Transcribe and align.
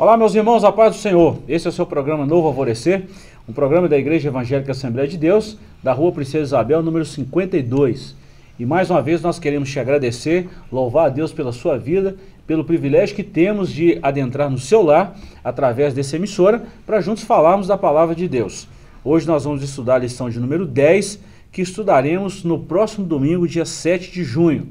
Olá, 0.00 0.16
meus 0.16 0.34
irmãos, 0.34 0.64
a 0.64 0.72
paz 0.72 0.96
do 0.96 0.98
Senhor. 0.98 1.36
Esse 1.46 1.66
é 1.66 1.68
o 1.68 1.72
seu 1.72 1.84
programa 1.84 2.24
Novo 2.24 2.46
Alvorecer, 2.46 3.04
um 3.46 3.52
programa 3.52 3.86
da 3.86 3.98
Igreja 3.98 4.28
Evangélica 4.28 4.72
Assembleia 4.72 5.06
de 5.06 5.18
Deus, 5.18 5.58
da 5.82 5.92
Rua 5.92 6.10
Princesa 6.10 6.42
Isabel, 6.42 6.82
número 6.82 7.04
52. 7.04 8.16
E 8.58 8.64
mais 8.64 8.88
uma 8.88 9.02
vez 9.02 9.20
nós 9.20 9.38
queremos 9.38 9.70
te 9.70 9.78
agradecer, 9.78 10.48
louvar 10.72 11.04
a 11.04 11.08
Deus 11.10 11.34
pela 11.34 11.52
sua 11.52 11.76
vida, 11.76 12.16
pelo 12.46 12.64
privilégio 12.64 13.14
que 13.14 13.22
temos 13.22 13.70
de 13.70 13.98
adentrar 14.00 14.48
no 14.48 14.56
seu 14.56 14.80
lar 14.80 15.18
através 15.44 15.92
dessa 15.92 16.16
emissora 16.16 16.62
para 16.86 17.02
juntos 17.02 17.24
falarmos 17.24 17.66
da 17.66 17.76
palavra 17.76 18.14
de 18.14 18.26
Deus. 18.26 18.66
Hoje 19.04 19.26
nós 19.26 19.44
vamos 19.44 19.62
estudar 19.62 19.96
a 19.96 19.98
lição 19.98 20.30
de 20.30 20.40
número 20.40 20.64
10, 20.64 21.20
que 21.52 21.60
estudaremos 21.60 22.42
no 22.42 22.58
próximo 22.58 23.06
domingo, 23.06 23.46
dia 23.46 23.66
7 23.66 24.10
de 24.10 24.24
junho. 24.24 24.66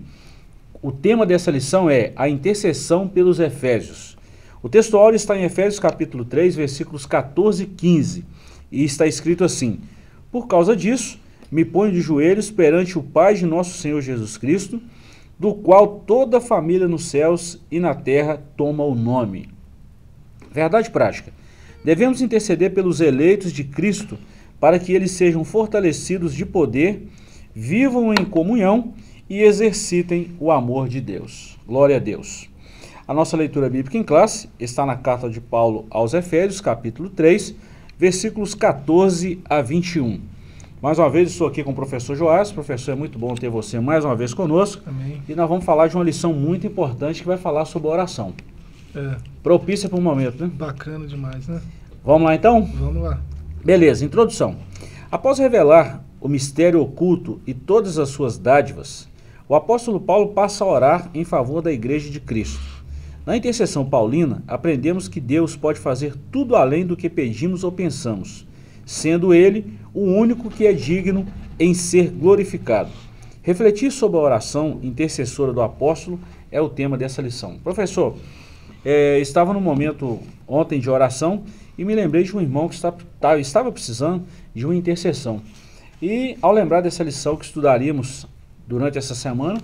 O 0.82 0.92
tema 0.92 1.24
dessa 1.24 1.52
lição 1.52 1.88
é 1.88 2.14
a 2.16 2.28
intercessão 2.28 3.08
pelos 3.08 3.40
Efésios. 3.40 4.18
O 4.62 4.68
texto 4.68 4.98
áureo 4.98 5.16
está 5.16 5.38
em 5.38 5.46
Efésios 5.46 5.80
capítulo 5.80 6.26
3, 6.26 6.54
versículos 6.54 7.06
14 7.06 7.64
e 7.64 7.66
15, 7.66 8.26
e 8.70 8.84
está 8.84 9.08
escrito 9.08 9.46
assim: 9.46 9.80
Por 10.30 10.48
causa 10.48 10.76
disso, 10.76 11.18
me 11.50 11.64
ponho 11.64 11.94
de 11.94 12.02
joelhos 12.02 12.52
perante 12.52 13.00
o 13.00 13.04
Pai 13.04 13.36
de 13.36 13.46
nosso 13.46 13.78
Senhor 13.78 14.02
Jesus 14.02 14.38
Cristo, 14.38 14.82
do 15.40 15.54
qual 15.54 16.04
toda 16.06 16.40
a 16.40 16.42
família 16.42 16.90
nos 16.90 17.06
céus 17.06 17.62
e 17.72 17.80
na 17.80 17.96
terra 17.96 18.44
toma 18.58 18.84
o 18.84 18.94
nome. 18.94 19.50
Verdade 20.52 20.90
prática. 20.90 21.32
Devemos 21.86 22.22
interceder 22.22 22.74
pelos 22.74 23.00
eleitos 23.00 23.54
de 23.54 23.64
Cristo 23.64 24.18
para 24.60 24.78
que 24.78 24.92
eles 24.92 25.12
sejam 25.12 25.46
fortalecidos 25.46 26.36
de 26.36 26.46
poder, 26.46 27.08
vivam 27.56 28.14
em 28.14 28.26
comunhão 28.26 28.94
e 29.30 29.42
exercitem 29.42 30.36
o 30.38 30.52
amor 30.52 30.90
de 30.90 31.00
Deus. 31.00 31.58
Glória 31.66 31.96
a 31.96 32.00
Deus. 32.00 32.50
A 33.10 33.14
nossa 33.16 33.36
leitura 33.36 33.68
bíblica 33.68 33.98
em 33.98 34.04
classe 34.04 34.48
está 34.60 34.86
na 34.86 34.96
carta 34.96 35.28
de 35.32 35.42
Paulo 35.42 35.88
aos 35.90 36.14
Efésios, 36.14 36.62
capítulo 36.62 37.10
3, 37.10 37.56
versículos 37.98 38.54
14 38.54 39.42
a 39.50 39.64
21. 39.64 40.22
Mais 40.80 41.00
uma 41.00 41.10
vez 41.10 41.32
estou 41.32 41.48
aqui 41.48 41.64
com 41.64 41.72
o 41.72 41.74
professor 41.74 42.16
Joás. 42.16 42.52
Professor, 42.52 42.92
é 42.92 42.96
muito 42.96 43.18
bom 43.18 43.34
ter 43.34 43.50
você 43.50 43.80
mais 43.80 44.06
uma 44.06 44.16
vez 44.16 44.32
conosco. 44.32 44.84
Amém. 44.86 45.24
E 45.28 45.34
nós 45.34 45.50
vamos 45.50 45.66
falar 45.66 45.88
de 45.88 45.96
uma 45.96 46.04
lição 46.04 46.34
muito 46.34 46.68
importante 46.68 47.22
que 47.22 47.28
vai 47.28 47.38
falar 47.38 47.66
sobre 47.66 47.88
oração. 47.88 48.32
É, 48.96 49.16
Propícia 49.42 49.90
para 49.90 49.98
o 49.98 50.02
momento, 50.04 50.44
né? 50.44 50.52
bacana 50.54 51.08
demais, 51.08 51.48
né? 51.48 51.60
Vamos 52.06 52.28
lá 52.28 52.36
então? 52.36 52.64
Vamos 52.64 53.02
lá. 53.02 53.20
Beleza, 53.66 54.06
introdução. 54.06 54.56
Após 55.12 55.40
revelar 55.40 56.06
o 56.22 56.28
mistério 56.28 56.80
oculto 56.80 57.42
e 57.48 57.56
todas 57.56 57.98
as 57.98 58.10
suas 58.10 58.38
dádivas, 58.38 59.10
o 59.48 59.56
apóstolo 59.56 60.00
Paulo 60.00 60.28
passa 60.28 60.64
a 60.64 60.68
orar 60.68 61.10
em 61.12 61.24
favor 61.24 61.60
da 61.64 61.72
igreja 61.72 62.12
de 62.12 62.20
Cristo. 62.20 62.79
Na 63.26 63.36
intercessão 63.36 63.86
paulina, 63.86 64.44
aprendemos 64.48 65.08
que 65.08 65.20
Deus 65.20 65.56
pode 65.56 65.80
fazer 65.80 66.16
tudo 66.32 66.56
além 66.56 66.86
do 66.86 66.98
que 66.98 67.10
pedimos 67.10 67.64
ou 67.64 67.72
pensamos, 67.72 68.48
sendo 68.86 69.34
Ele 69.34 69.78
o 69.94 70.02
único 70.02 70.50
que 70.50 70.66
é 70.66 70.74
digno 70.74 71.26
em 71.60 71.74
ser 71.74 72.10
glorificado. 72.10 72.90
Refletir 73.42 73.92
sobre 73.92 74.18
a 74.18 74.22
oração 74.22 74.80
intercessora 74.82 75.54
do 75.54 75.62
apóstolo 75.62 76.20
é 76.52 76.62
o 76.62 76.70
tema 76.70 76.98
dessa 76.98 77.22
lição. 77.22 77.58
Professor, 77.64 78.16
é, 78.84 79.20
estava 79.20 79.54
no 79.54 79.62
momento 79.62 80.20
ontem 80.48 80.80
de 80.80 80.90
oração 80.90 81.44
e 81.78 81.86
me 81.86 81.96
lembrei 81.96 82.24
de 82.24 82.36
um 82.36 82.42
irmão 82.42 82.68
que 82.68 82.76
está, 82.76 82.94
tá, 83.20 83.38
estava 83.38 83.72
precisando 83.72 84.26
de 84.54 84.66
uma 84.66 84.76
intercessão. 84.76 85.42
E 86.02 86.38
ao 86.42 86.52
lembrar 86.52 86.82
dessa 86.82 87.04
lição 87.04 87.36
que 87.36 87.46
estudaríamos 87.46 88.26
durante 88.68 88.98
essa 88.98 89.16
semana, 89.16 89.60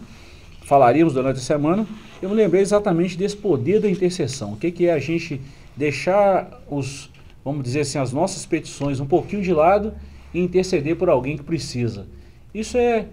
falaríamos 0.65 1.13
durante 1.13 1.37
a 1.37 1.41
semana, 1.41 1.87
eu 2.21 2.29
me 2.29 2.35
lembrei 2.35 2.61
exatamente 2.61 3.17
desse 3.17 3.37
poder 3.37 3.79
da 3.79 3.89
intercessão. 3.89 4.53
O 4.53 4.57
que, 4.57 4.71
que 4.71 4.87
é 4.87 4.93
a 4.93 4.99
gente 4.99 5.39
deixar 5.77 6.61
os, 6.69 7.09
vamos 7.43 7.63
dizer 7.63 7.81
assim, 7.81 7.99
as 7.99 8.11
nossas 8.11 8.45
petições 8.45 8.99
um 8.99 9.05
pouquinho 9.05 9.43
de 9.43 9.53
lado 9.53 9.93
e 10.33 10.39
interceder 10.39 10.95
por 10.95 11.07
alguém 11.07 11.37
que 11.37 11.43
precisa. 11.43 12.07
Isso 12.53 12.77
é 12.77 13.05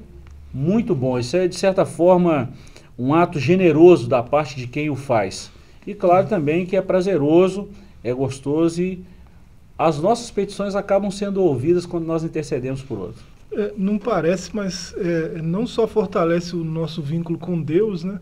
muito 0.52 0.94
bom, 0.94 1.18
isso 1.18 1.36
é 1.36 1.46
de 1.46 1.56
certa 1.56 1.84
forma 1.84 2.50
um 2.98 3.14
ato 3.14 3.38
generoso 3.38 4.08
da 4.08 4.22
parte 4.22 4.56
de 4.56 4.66
quem 4.66 4.88
o 4.88 4.96
faz. 4.96 5.50
E 5.86 5.94
claro 5.94 6.26
também 6.26 6.64
que 6.64 6.76
é 6.76 6.80
prazeroso, 6.80 7.68
é 8.02 8.12
gostoso 8.14 8.80
e 8.80 9.04
as 9.78 9.98
nossas 9.98 10.30
petições 10.30 10.74
acabam 10.74 11.10
sendo 11.10 11.42
ouvidas 11.42 11.84
quando 11.84 12.06
nós 12.06 12.24
intercedemos 12.24 12.82
por 12.82 12.98
outro. 12.98 13.31
É, 13.54 13.74
não 13.76 13.98
parece, 13.98 14.54
mas 14.54 14.94
é, 14.96 15.42
não 15.42 15.66
só 15.66 15.86
fortalece 15.86 16.56
o 16.56 16.64
nosso 16.64 17.02
vínculo 17.02 17.38
com 17.38 17.60
Deus, 17.60 18.02
né? 18.02 18.18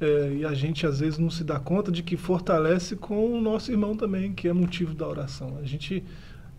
É, 0.00 0.34
e 0.38 0.44
a 0.44 0.52
gente 0.52 0.84
às 0.84 0.98
vezes 0.98 1.18
não 1.18 1.30
se 1.30 1.44
dá 1.44 1.60
conta 1.60 1.92
de 1.92 2.02
que 2.02 2.16
fortalece 2.16 2.96
com 2.96 3.32
o 3.32 3.40
nosso 3.40 3.70
irmão 3.70 3.94
também, 3.96 4.32
que 4.32 4.48
é 4.48 4.52
motivo 4.52 4.92
da 4.94 5.06
oração. 5.06 5.56
A 5.62 5.64
gente, 5.64 6.02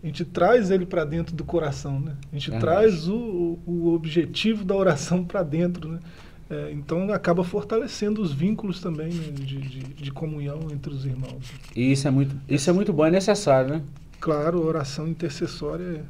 a 0.02 0.06
gente 0.06 0.24
traz 0.24 0.70
ele 0.70 0.86
para 0.86 1.04
dentro 1.04 1.36
do 1.36 1.44
coração, 1.44 2.00
né? 2.00 2.16
A 2.32 2.38
gente 2.38 2.58
traz 2.58 3.06
o, 3.06 3.58
o 3.66 3.92
objetivo 3.94 4.64
da 4.64 4.74
oração 4.74 5.22
para 5.22 5.42
dentro, 5.42 5.90
né? 5.90 6.00
É, 6.48 6.70
então 6.72 7.10
acaba 7.12 7.42
fortalecendo 7.42 8.22
os 8.22 8.32
vínculos 8.32 8.80
também 8.80 9.12
né, 9.12 9.30
de, 9.32 9.56
de, 9.56 9.80
de 9.80 10.10
comunhão 10.12 10.60
entre 10.70 10.92
os 10.92 11.04
irmãos. 11.04 11.52
E 11.74 11.92
isso 11.92 12.06
é 12.06 12.10
muito, 12.10 12.36
isso 12.48 12.68
é 12.68 12.72
muito 12.72 12.92
bom 12.92 13.06
e 13.06 13.10
necessário, 13.10 13.70
né? 13.70 13.82
Claro, 14.20 14.62
a 14.62 14.66
oração 14.66 15.08
intercessória 15.08 15.84
é 15.84 16.02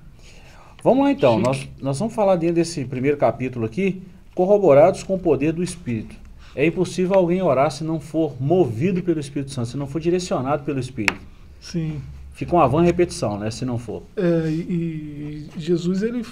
Vamos 0.85 1.03
lá 1.03 1.11
então, 1.11 1.37
Chique. 1.37 1.47
nós, 1.47 1.69
nós 1.81 1.99
vamos 1.99 2.15
falar 2.15 2.37
dentro 2.37 2.57
desse 2.57 2.85
primeiro 2.85 3.17
capítulo 3.17 3.65
aqui, 3.65 4.03
corroborados 4.35 5.03
com 5.03 5.15
o 5.15 5.19
poder 5.19 5.51
do 5.51 5.63
Espírito. 5.63 6.15
É 6.55 6.67
impossível 6.67 7.15
alguém 7.15 7.41
orar 7.41 7.71
se 7.71 7.83
não 7.83 7.99
for 7.99 8.37
movido 8.39 9.03
pelo 9.03 9.19
Espírito 9.19 9.51
Santo, 9.51 9.69
se 9.69 9.77
não 9.79 9.87
for 9.87 9.99
direcionado 9.99 10.63
pelo 10.63 10.79
Espírito. 10.79 11.19
sim. 11.59 12.03
Fica 12.35 12.53
uma 12.57 12.67
vã 12.67 12.83
repetição, 12.83 13.39
né? 13.39 13.49
Se 13.49 13.65
não 13.65 13.79
for. 13.79 14.03
É, 14.17 14.51
e, 14.51 15.49
e 15.57 15.61
Jesus, 15.61 16.03
ele, 16.03 16.27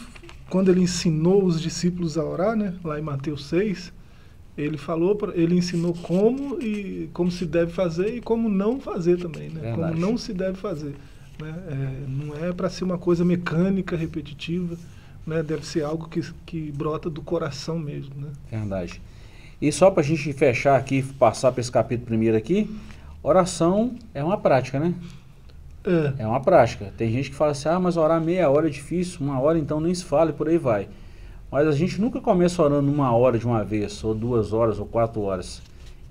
quando 0.51 0.69
ele 0.69 0.81
ensinou 0.81 1.45
os 1.45 1.61
discípulos 1.61 2.19
a 2.19 2.25
orar, 2.25 2.57
né, 2.57 2.75
lá 2.83 2.99
em 2.99 3.03
Mateus 3.03 3.47
6, 3.47 3.93
ele 4.59 4.77
falou, 4.77 5.17
ele 5.33 5.55
ensinou 5.55 5.95
como 5.95 6.61
e 6.61 7.09
como 7.13 7.31
se 7.31 7.47
deve 7.47 7.71
fazer 7.71 8.17
e 8.17 8.21
como 8.21 8.49
não 8.49 8.81
fazer 8.81 9.17
também, 9.17 9.49
né? 9.49 9.61
Verdade. 9.61 9.93
Como 9.95 10.07
não 10.07 10.19
se 10.19 10.35
deve 10.35 10.59
fazer. 10.59 10.97
Né? 11.43 11.55
É, 11.69 12.09
não 12.09 12.35
é 12.37 12.53
para 12.53 12.71
ser 12.71 12.85
uma 12.85 12.99
coisa 12.99 13.25
mecânica, 13.25 13.97
repetitiva, 13.97 14.77
né? 15.27 15.43
Deve 15.43 15.67
ser 15.67 15.85
algo 15.85 16.09
que, 16.09 16.23
que 16.47 16.73
brota 16.73 17.11
do 17.11 17.23
coração 17.23 17.79
mesmo, 17.79 18.15
né? 18.17 18.29
Verdade. 18.51 19.01
E 19.61 19.71
só 19.71 19.91
para 19.91 20.03
a 20.03 20.05
gente 20.05 20.33
fechar 20.33 20.77
aqui, 20.77 21.03
passar 21.03 21.53
para 21.53 21.61
esse 21.61 21.71
capítulo 21.71 22.07
primeiro 22.07 22.37
aqui, 22.37 22.69
oração 23.23 23.95
é 24.13 24.23
uma 24.23 24.37
prática, 24.37 24.81
né? 24.81 24.95
É, 25.85 26.23
É 26.23 26.27
uma 26.27 26.41
prática. 26.41 26.93
Tem 26.97 27.11
gente 27.11 27.31
que 27.31 27.37
fala 27.37 27.53
assim, 27.53 27.69
ah, 27.69 27.79
mas 27.79 27.97
orar 27.97 28.21
meia 28.21 28.49
hora 28.51 28.69
é 28.69 28.71
difícil, 28.71 29.19
uma 29.21 29.41
hora 29.41 29.59
então 29.59 29.81
nem 29.81 29.95
se 29.95 30.05
fala 30.05 30.31
e 30.31 30.33
por 30.33 30.49
aí 30.49 30.59
vai. 30.59 30.89
Mas 31.51 31.69
a 31.69 31.73
gente 31.73 32.01
nunca 32.01 32.21
começa 32.21 32.63
orando 32.63 32.91
uma 32.91 33.15
hora 33.15 33.39
de 33.39 33.47
uma 33.47 33.63
vez, 33.63 34.03
ou 34.03 34.15
duas 34.15 34.53
horas, 34.53 34.79
ou 34.79 34.87
quatro 34.87 35.21
horas. 35.23 35.61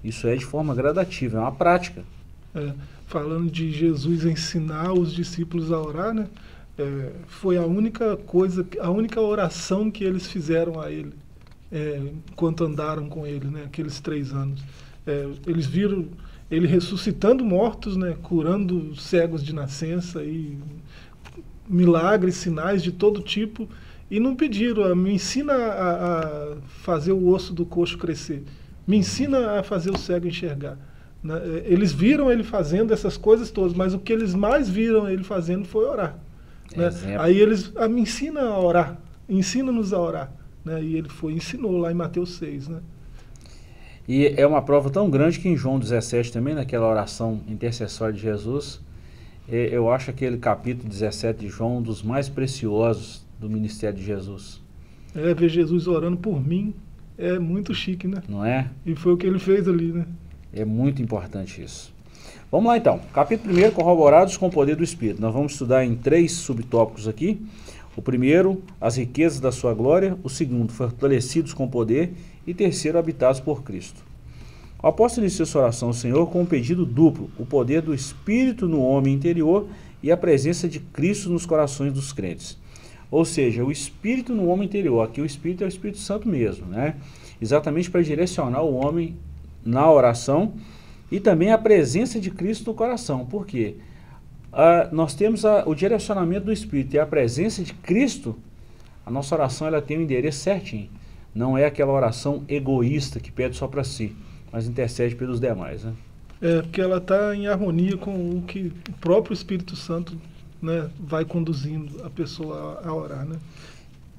Isso 0.03 0.27
é 0.27 0.35
de 0.35 0.45
forma 0.45 0.75
gradativa, 0.75 1.37
é 1.37 1.41
uma 1.41 1.51
prática. 1.51 2.03
É, 2.53 2.71
falando 3.11 3.51
de 3.51 3.69
Jesus 3.69 4.23
ensinar 4.23 4.93
os 4.93 5.11
discípulos 5.13 5.69
a 5.69 5.79
orar, 5.79 6.13
né? 6.13 6.27
É, 6.79 7.11
foi 7.27 7.57
a 7.57 7.65
única 7.65 8.15
coisa, 8.15 8.65
a 8.79 8.89
única 8.89 9.19
oração 9.19 9.91
que 9.91 10.05
eles 10.05 10.25
fizeram 10.25 10.79
a 10.79 10.89
ele 10.89 11.13
é, 11.69 12.01
enquanto 12.31 12.63
andaram 12.63 13.09
com 13.09 13.27
ele, 13.27 13.47
né? 13.47 13.63
Aqueles 13.65 13.99
três 13.99 14.31
anos. 14.31 14.63
É, 15.05 15.27
eles 15.45 15.65
viram 15.65 16.07
ele 16.49 16.67
ressuscitando 16.67 17.43
mortos, 17.43 17.97
né? 17.97 18.15
Curando 18.23 18.95
cegos 18.95 19.43
de 19.43 19.53
nascença 19.53 20.23
e 20.23 20.57
milagres, 21.67 22.35
sinais 22.35 22.81
de 22.81 22.93
todo 22.93 23.21
tipo 23.21 23.67
e 24.09 24.19
não 24.19 24.35
pediram, 24.35 24.83
ah, 24.85 24.95
me 24.95 25.13
ensina 25.13 25.53
a, 25.53 26.19
a 26.19 26.55
fazer 26.83 27.11
o 27.11 27.27
osso 27.27 27.53
do 27.53 27.65
coxo 27.65 27.97
crescer, 27.97 28.43
me 28.85 28.97
ensina 28.97 29.59
a 29.59 29.63
fazer 29.63 29.89
o 29.89 29.97
cego 29.97 30.27
enxergar. 30.27 30.77
Né? 31.23 31.39
Eles 31.65 31.91
viram 31.91 32.31
ele 32.31 32.43
fazendo 32.43 32.93
essas 32.93 33.17
coisas 33.17 33.51
todas, 33.51 33.73
mas 33.73 33.93
o 33.93 33.99
que 33.99 34.11
eles 34.11 34.33
mais 34.33 34.67
viram 34.67 35.09
ele 35.09 35.23
fazendo 35.23 35.65
foi 35.65 35.85
orar. 35.85 36.17
né? 36.75 36.89
Aí 37.19 37.39
eles, 37.39 37.71
ah, 37.75 37.87
me 37.87 38.01
ensina 38.01 38.41
a 38.41 38.59
orar, 38.59 38.99
ensina-nos 39.29 39.93
a 39.93 39.99
orar. 39.99 40.31
Né? 40.65 40.81
E 40.83 40.95
ele 40.95 41.09
foi, 41.09 41.33
ensinou 41.33 41.77
lá 41.77 41.91
em 41.91 41.95
Mateus 41.95 42.35
6. 42.35 42.69
Né? 42.69 42.79
E 44.07 44.33
é 44.35 44.45
uma 44.47 44.61
prova 44.61 44.89
tão 44.89 45.09
grande 45.09 45.39
que 45.39 45.47
em 45.47 45.55
João 45.55 45.79
17 45.79 46.31
também, 46.31 46.55
naquela 46.55 46.87
oração 46.87 47.41
intercessória 47.47 48.13
de 48.13 48.21
Jesus, 48.21 48.81
eu 49.47 49.91
acho 49.91 50.09
aquele 50.09 50.37
capítulo 50.37 50.87
17 50.89 51.39
de 51.39 51.49
João 51.49 51.77
um 51.77 51.81
dos 51.81 52.01
mais 52.01 52.29
preciosos 52.29 53.25
do 53.39 53.49
ministério 53.49 53.97
de 53.97 54.05
Jesus, 54.05 54.61
É, 55.15 55.33
ver 55.33 55.49
Jesus 55.49 55.87
orando 55.87 56.15
por 56.15 56.39
mim 56.45 56.73
é 57.17 57.37
muito 57.37 57.73
chique, 57.73 58.07
né? 58.07 58.23
não 58.29 58.45
é? 58.45 58.69
E 58.85 58.95
foi 58.95 59.13
o 59.13 59.17
que 59.17 59.27
ele 59.27 59.39
fez 59.39 59.67
ali, 59.67 59.91
né? 59.91 60.05
É 60.53 60.65
muito 60.65 61.01
importante 61.01 61.63
isso. 61.63 61.93
Vamos 62.51 62.67
lá 62.67 62.77
então. 62.77 62.99
Capítulo 63.13 63.55
1, 63.55 63.71
corroborados 63.71 64.35
com 64.35 64.47
o 64.47 64.51
poder 64.51 64.75
do 64.75 64.83
Espírito. 64.83 65.21
Nós 65.21 65.33
vamos 65.33 65.53
estudar 65.53 65.85
em 65.85 65.95
três 65.95 66.33
subtópicos 66.33 67.07
aqui. 67.07 67.41
O 67.95 68.01
primeiro, 68.01 68.61
as 68.79 68.97
riquezas 68.97 69.39
da 69.39 69.51
sua 69.51 69.73
glória. 69.73 70.17
O 70.21 70.29
segundo, 70.29 70.73
fortalecidos 70.73 71.53
com 71.53 71.67
poder. 71.67 72.13
E 72.45 72.53
terceiro, 72.53 72.97
habitados 72.97 73.39
por 73.39 73.63
Cristo. 73.63 74.03
O 74.83 74.87
apóstolo 74.87 75.25
inicia 75.25 75.45
sua 75.45 75.61
oração 75.61 75.89
ao 75.89 75.93
Senhor 75.93 76.27
com 76.27 76.41
um 76.41 76.45
pedido 76.45 76.85
duplo: 76.85 77.29
o 77.37 77.45
poder 77.45 77.81
do 77.81 77.93
Espírito 77.93 78.67
no 78.67 78.81
homem 78.81 79.13
interior 79.13 79.67
e 80.03 80.11
a 80.11 80.17
presença 80.17 80.67
de 80.67 80.79
Cristo 80.79 81.29
nos 81.29 81.45
corações 81.45 81.93
dos 81.93 82.11
crentes. 82.11 82.57
Ou 83.09 83.23
seja, 83.23 83.63
o 83.63 83.71
Espírito 83.71 84.35
no 84.35 84.47
homem 84.47 84.65
interior. 84.65 85.01
Aqui 85.01 85.21
o 85.21 85.25
Espírito 85.25 85.63
é 85.63 85.67
o 85.67 85.69
Espírito 85.69 85.99
Santo 85.99 86.27
mesmo, 86.27 86.65
né? 86.65 86.95
Exatamente 87.41 87.89
para 87.89 88.01
direcionar 88.01 88.63
o 88.63 88.73
homem 88.73 89.15
na 89.63 89.89
oração 89.89 90.53
e 91.11 91.19
também 91.19 91.51
a 91.51 91.57
presença 91.57 92.19
de 92.19 92.31
Cristo 92.31 92.71
no 92.71 92.73
coração. 92.73 93.25
Por 93.25 93.45
quê? 93.45 93.75
Ah, 94.51 94.89
nós 94.91 95.13
temos 95.13 95.45
a, 95.45 95.63
o 95.65 95.73
direcionamento 95.73 96.45
do 96.45 96.51
Espírito 96.51 96.95
e 96.95 96.99
a 96.99 97.05
presença 97.05 97.63
de 97.63 97.73
Cristo, 97.73 98.35
a 99.05 99.11
nossa 99.11 99.33
oração 99.35 99.67
ela 99.67 99.81
tem 99.81 99.97
o 99.97 99.99
um 99.99 100.03
endereço 100.03 100.39
certinho. 100.39 100.89
Não 101.33 101.57
é 101.57 101.65
aquela 101.65 101.91
oração 101.91 102.43
egoísta 102.47 103.19
que 103.19 103.31
pede 103.31 103.55
só 103.55 103.67
para 103.67 103.83
si, 103.83 104.15
mas 104.51 104.67
intercede 104.67 105.15
pelos 105.15 105.39
demais. 105.39 105.83
Né? 105.83 105.93
É, 106.41 106.61
porque 106.61 106.81
ela 106.81 106.97
está 106.97 107.35
em 107.35 107.47
harmonia 107.47 107.95
com 107.97 108.37
o 108.37 108.41
que 108.41 108.73
o 108.89 108.93
próprio 108.99 109.33
Espírito 109.33 109.75
Santo 109.75 110.17
né, 110.61 110.89
vai 110.99 111.23
conduzindo 111.23 112.03
a 112.05 112.09
pessoa 112.09 112.81
a, 112.83 112.89
a 112.89 112.93
orar. 112.93 113.25
Né? 113.25 113.37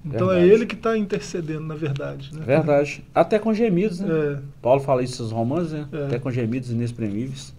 Então 0.05 0.31
é 0.31 0.35
verdade. 0.35 0.51
é 0.51 0.55
ele 0.55 0.67
que 0.67 0.75
está 0.75 0.99
intercedendo, 0.99 1.61
na 1.61 1.75
verdade. 1.75 2.31
Né? 2.35 2.43
Verdade. 2.45 3.05
Até 3.15 3.39
com 3.39 3.55
gemidos, 3.55 4.01
né? 4.01 4.09
É. 4.11 4.39
Paulo 4.61 4.81
fala 4.81 5.03
isso 5.03 5.23
nos 5.23 5.33
romanos, 5.33 5.73
né? 5.73 5.87
É. 5.93 6.07
Até 6.07 6.19
com 6.19 6.31
gemidos 6.31 6.71
inexprimíveis. 6.71 7.55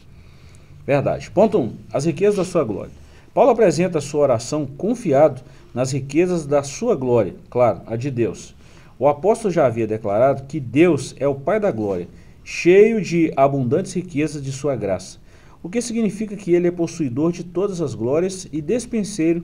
Verdade. 0.86 1.32
Ponto 1.32 1.58
1. 1.58 1.62
Um, 1.62 1.74
as 1.92 2.06
riquezas 2.06 2.36
da 2.36 2.44
sua 2.44 2.64
glória. 2.64 2.92
Paulo 3.34 3.50
apresenta 3.50 3.98
a 3.98 4.02
sua 4.02 4.22
oração 4.22 4.66
confiado 4.66 5.42
nas 5.74 5.92
riquezas 5.92 6.46
da 6.46 6.62
sua 6.62 6.96
glória, 6.96 7.34
claro, 7.50 7.82
a 7.88 7.96
de 7.96 8.12
Deus. 8.12 8.54
O 9.00 9.08
apóstolo 9.08 9.52
já 9.52 9.66
havia 9.66 9.88
declarado 9.88 10.44
que 10.44 10.60
Deus 10.60 11.16
é 11.18 11.28
o 11.28 11.34
Pai 11.34 11.60
da 11.60 11.72
glória, 11.72 12.08
cheio 12.44 13.02
de 13.02 13.34
abundantes 13.36 13.94
riquezas 13.94 14.44
de 14.44 14.52
sua 14.52 14.76
graça, 14.76 15.18
o 15.64 15.70
que 15.70 15.82
significa 15.82 16.36
que 16.36 16.54
ele 16.54 16.68
é 16.68 16.72
possuidor 16.72 17.32
de 17.32 17.44
todas 17.44 17.82
as 17.82 17.96
glórias 17.96 18.48
e 18.52 18.62
despenseiro 18.62 19.44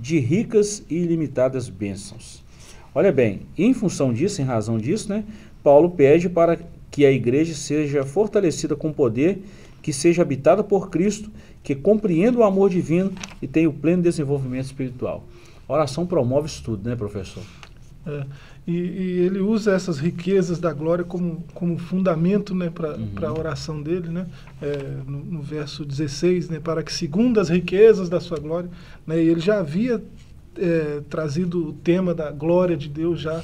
de 0.00 0.18
ricas 0.18 0.82
e 0.88 0.96
ilimitadas 0.96 1.68
bênçãos. 1.68 2.42
Olha 2.94 3.12
bem, 3.12 3.42
em 3.56 3.72
função 3.74 4.12
disso, 4.12 4.40
em 4.40 4.44
razão 4.44 4.78
disso, 4.78 5.08
né, 5.08 5.24
Paulo 5.62 5.90
pede 5.90 6.28
para 6.28 6.58
que 6.90 7.04
a 7.04 7.12
igreja 7.12 7.54
seja 7.54 8.04
fortalecida 8.04 8.74
com 8.74 8.92
poder, 8.92 9.42
que 9.82 9.92
seja 9.92 10.22
habitada 10.22 10.64
por 10.64 10.90
Cristo, 10.90 11.30
que 11.62 11.74
compreenda 11.74 12.38
o 12.38 12.42
amor 12.42 12.70
divino 12.70 13.12
e 13.40 13.46
tenha 13.46 13.68
o 13.68 13.72
pleno 13.72 14.02
desenvolvimento 14.02 14.64
espiritual. 14.64 15.24
A 15.68 15.72
oração 15.72 16.06
promove 16.06 16.48
isso 16.48 16.62
tudo, 16.64 16.88
né, 16.88 16.96
professor? 16.96 17.44
É, 18.06 18.24
e, 18.66 18.72
e, 18.72 19.20
ele 19.20 19.40
usa 19.40 19.72
essas 19.72 19.98
riquezas 19.98 20.58
da 20.58 20.72
glória 20.72 21.04
como, 21.04 21.44
como 21.54 21.78
fundamento 21.78 22.54
né, 22.54 22.70
para 22.70 22.96
uhum. 22.96 23.10
a 23.26 23.32
oração 23.32 23.82
dele, 23.82 24.08
né, 24.08 24.26
é, 24.60 24.98
no, 25.06 25.24
no, 25.24 25.42
verso 25.42 25.84
16, 25.84 26.50
né, 26.50 26.60
para 26.60 26.82
que 26.82 26.92
segundo 26.92 27.40
as 27.40 27.48
riquezas 27.48 28.08
da 28.08 28.20
sua 28.20 28.38
glória, 28.38 28.70
né, 29.06 29.18
ele 29.18 29.40
já 29.40 29.58
havia 29.58 30.02
é, 30.56 31.00
trazido 31.08 31.68
o 31.68 31.72
tema 31.72 32.14
da 32.14 32.30
glória 32.30 32.76
de 32.76 32.88
Deus 32.88 33.20
já 33.20 33.42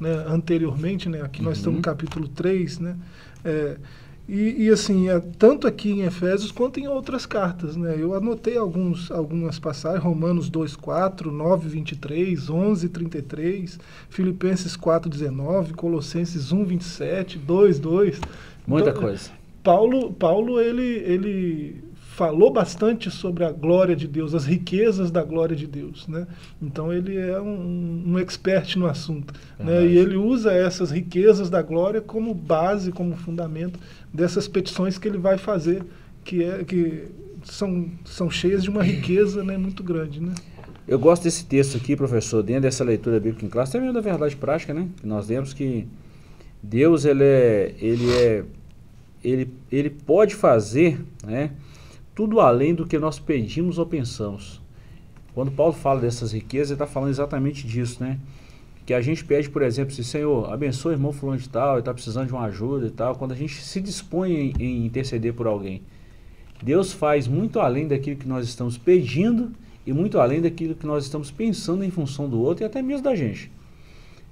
né, 0.00 0.24
anteriormente, 0.26 1.08
né, 1.08 1.22
aqui 1.22 1.42
nós 1.42 1.58
estamos 1.58 1.74
no 1.74 1.78
uhum. 1.78 1.82
capítulo 1.82 2.28
3, 2.28 2.80
né, 2.80 2.96
é, 3.44 3.76
e, 4.28 4.64
e, 4.64 4.70
assim, 4.70 5.08
é, 5.08 5.20
tanto 5.20 5.68
aqui 5.68 5.90
em 5.90 6.02
Efésios 6.02 6.50
quanto 6.50 6.80
em 6.80 6.88
outras 6.88 7.24
cartas, 7.24 7.76
né? 7.76 7.94
Eu 7.96 8.12
anotei 8.12 8.56
alguns, 8.56 9.08
algumas 9.08 9.58
passagens, 9.58 10.02
Romanos 10.02 10.50
2, 10.50 10.74
4, 10.74 11.30
9, 11.30 11.68
23, 11.68 12.50
11, 12.50 12.88
33, 12.88 13.78
Filipenses 14.10 14.74
4, 14.74 15.08
19, 15.08 15.74
Colossenses 15.74 16.50
1, 16.50 16.64
27, 16.64 17.38
2, 17.38 17.78
2. 17.78 18.20
Muita 18.66 18.90
então, 18.90 19.02
coisa. 19.02 19.30
Paulo, 19.62 20.12
Paulo 20.12 20.60
ele, 20.60 20.82
ele 20.82 21.84
falou 22.16 22.50
bastante 22.50 23.10
sobre 23.10 23.44
a 23.44 23.52
glória 23.52 23.94
de 23.94 24.08
Deus, 24.08 24.34
as 24.34 24.46
riquezas 24.46 25.10
da 25.10 25.22
glória 25.22 25.54
de 25.54 25.66
Deus, 25.66 26.08
né? 26.08 26.26
Então 26.62 26.90
ele 26.90 27.14
é 27.14 27.38
um, 27.38 28.04
um 28.06 28.18
expert 28.18 28.74
no 28.76 28.86
assunto, 28.86 29.34
né? 29.58 29.86
E 29.86 29.98
ele 29.98 30.16
usa 30.16 30.50
essas 30.50 30.90
riquezas 30.90 31.50
da 31.50 31.60
glória 31.60 32.00
como 32.00 32.32
base, 32.32 32.90
como 32.90 33.14
fundamento 33.14 33.78
dessas 34.10 34.48
petições 34.48 34.96
que 34.96 35.06
ele 35.06 35.18
vai 35.18 35.36
fazer, 35.36 35.82
que 36.24 36.42
é 36.42 36.64
que 36.64 37.04
são, 37.44 37.86
são 38.06 38.30
cheias 38.30 38.62
de 38.62 38.70
uma 38.70 38.82
riqueza, 38.82 39.44
né, 39.44 39.58
muito 39.58 39.82
grande, 39.82 40.18
né? 40.18 40.32
Eu 40.88 40.98
gosto 40.98 41.24
desse 41.24 41.44
texto 41.44 41.76
aqui, 41.76 41.94
professor, 41.94 42.42
dentro 42.42 42.62
dessa 42.62 42.82
leitura 42.82 43.20
bíblica 43.20 43.44
em 43.44 43.50
classe, 43.50 43.72
também 43.72 43.92
da 43.92 44.00
verdade 44.00 44.34
prática, 44.36 44.72
né? 44.72 44.88
Que 45.02 45.06
nós 45.06 45.28
vemos 45.28 45.52
que 45.52 45.86
Deus 46.62 47.04
ele 47.04 47.22
é, 47.22 47.74
ele 47.78 48.10
é, 48.10 48.44
ele, 49.22 49.50
ele 49.70 49.90
pode 49.90 50.34
fazer, 50.34 50.98
né? 51.22 51.50
Tudo 52.16 52.40
além 52.40 52.74
do 52.74 52.86
que 52.86 52.98
nós 52.98 53.18
pedimos 53.18 53.76
ou 53.78 53.84
pensamos. 53.84 54.62
Quando 55.34 55.50
Paulo 55.50 55.74
fala 55.74 56.00
dessas 56.00 56.32
riquezas, 56.32 56.70
ele 56.70 56.76
está 56.76 56.86
falando 56.86 57.10
exatamente 57.10 57.66
disso, 57.66 58.02
né? 58.02 58.18
Que 58.86 58.94
a 58.94 59.02
gente 59.02 59.22
pede, 59.22 59.50
por 59.50 59.60
exemplo, 59.60 59.92
se 59.92 60.02
Senhor, 60.02 60.50
abençoe 60.50 60.94
o 60.94 60.96
irmão 60.96 61.12
fulano 61.12 61.38
de 61.38 61.46
tal, 61.46 61.72
ele 61.72 61.80
está 61.80 61.92
precisando 61.92 62.28
de 62.28 62.32
uma 62.32 62.44
ajuda 62.44 62.86
e 62.86 62.90
tal. 62.90 63.16
Quando 63.16 63.32
a 63.32 63.36
gente 63.36 63.62
se 63.62 63.82
dispõe 63.82 64.32
em, 64.32 64.54
em 64.58 64.86
interceder 64.86 65.34
por 65.34 65.46
alguém, 65.46 65.82
Deus 66.62 66.90
faz 66.90 67.28
muito 67.28 67.60
além 67.60 67.86
daquilo 67.86 68.16
que 68.16 68.26
nós 68.26 68.48
estamos 68.48 68.78
pedindo 68.78 69.52
e 69.86 69.92
muito 69.92 70.18
além 70.18 70.40
daquilo 70.40 70.74
que 70.74 70.86
nós 70.86 71.04
estamos 71.04 71.30
pensando 71.30 71.84
em 71.84 71.90
função 71.90 72.30
do 72.30 72.40
outro 72.40 72.64
e 72.64 72.66
até 72.66 72.80
mesmo 72.80 73.04
da 73.04 73.14
gente. 73.14 73.52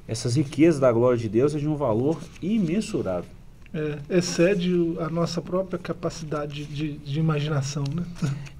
Essas 0.09 0.37
riquezas 0.37 0.81
da 0.81 0.91
glória 0.91 1.19
de 1.19 1.29
Deus 1.29 1.55
é 1.55 1.59
de 1.59 1.69
um 1.69 1.77
valor 1.77 2.19
imensurável 2.41 3.29
é, 3.75 3.99
excede 4.17 4.73
a 5.01 5.09
nossa 5.09 5.43
própria 5.43 5.79
capacidade 5.79 6.65
de, 6.65 6.93
de 6.93 7.19
imaginação. 7.19 7.83
Né? 7.93 8.05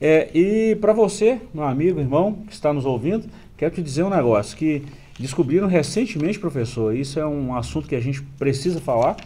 É, 0.01 0.29
e 0.37 0.75
para 0.77 0.93
você, 0.93 1.41
meu 1.55 1.65
amigo, 1.65 2.01
irmão, 2.01 2.33
que 2.47 2.53
está 2.53 2.73
nos 2.73 2.85
ouvindo, 2.85 3.29
quero 3.57 3.73
te 3.73 3.81
dizer 3.81 4.03
um 4.03 4.11
negócio 4.11 4.57
que 4.57 4.83
descobriram 5.19 5.69
recentemente, 5.69 6.39
professor, 6.39 6.95
isso 6.95 7.21
é 7.21 7.27
um 7.27 7.55
assunto 7.55 7.87
que 7.87 7.95
a 7.95 8.01
gente 8.01 8.21
precisa 8.39 8.81
falar, 8.81 9.17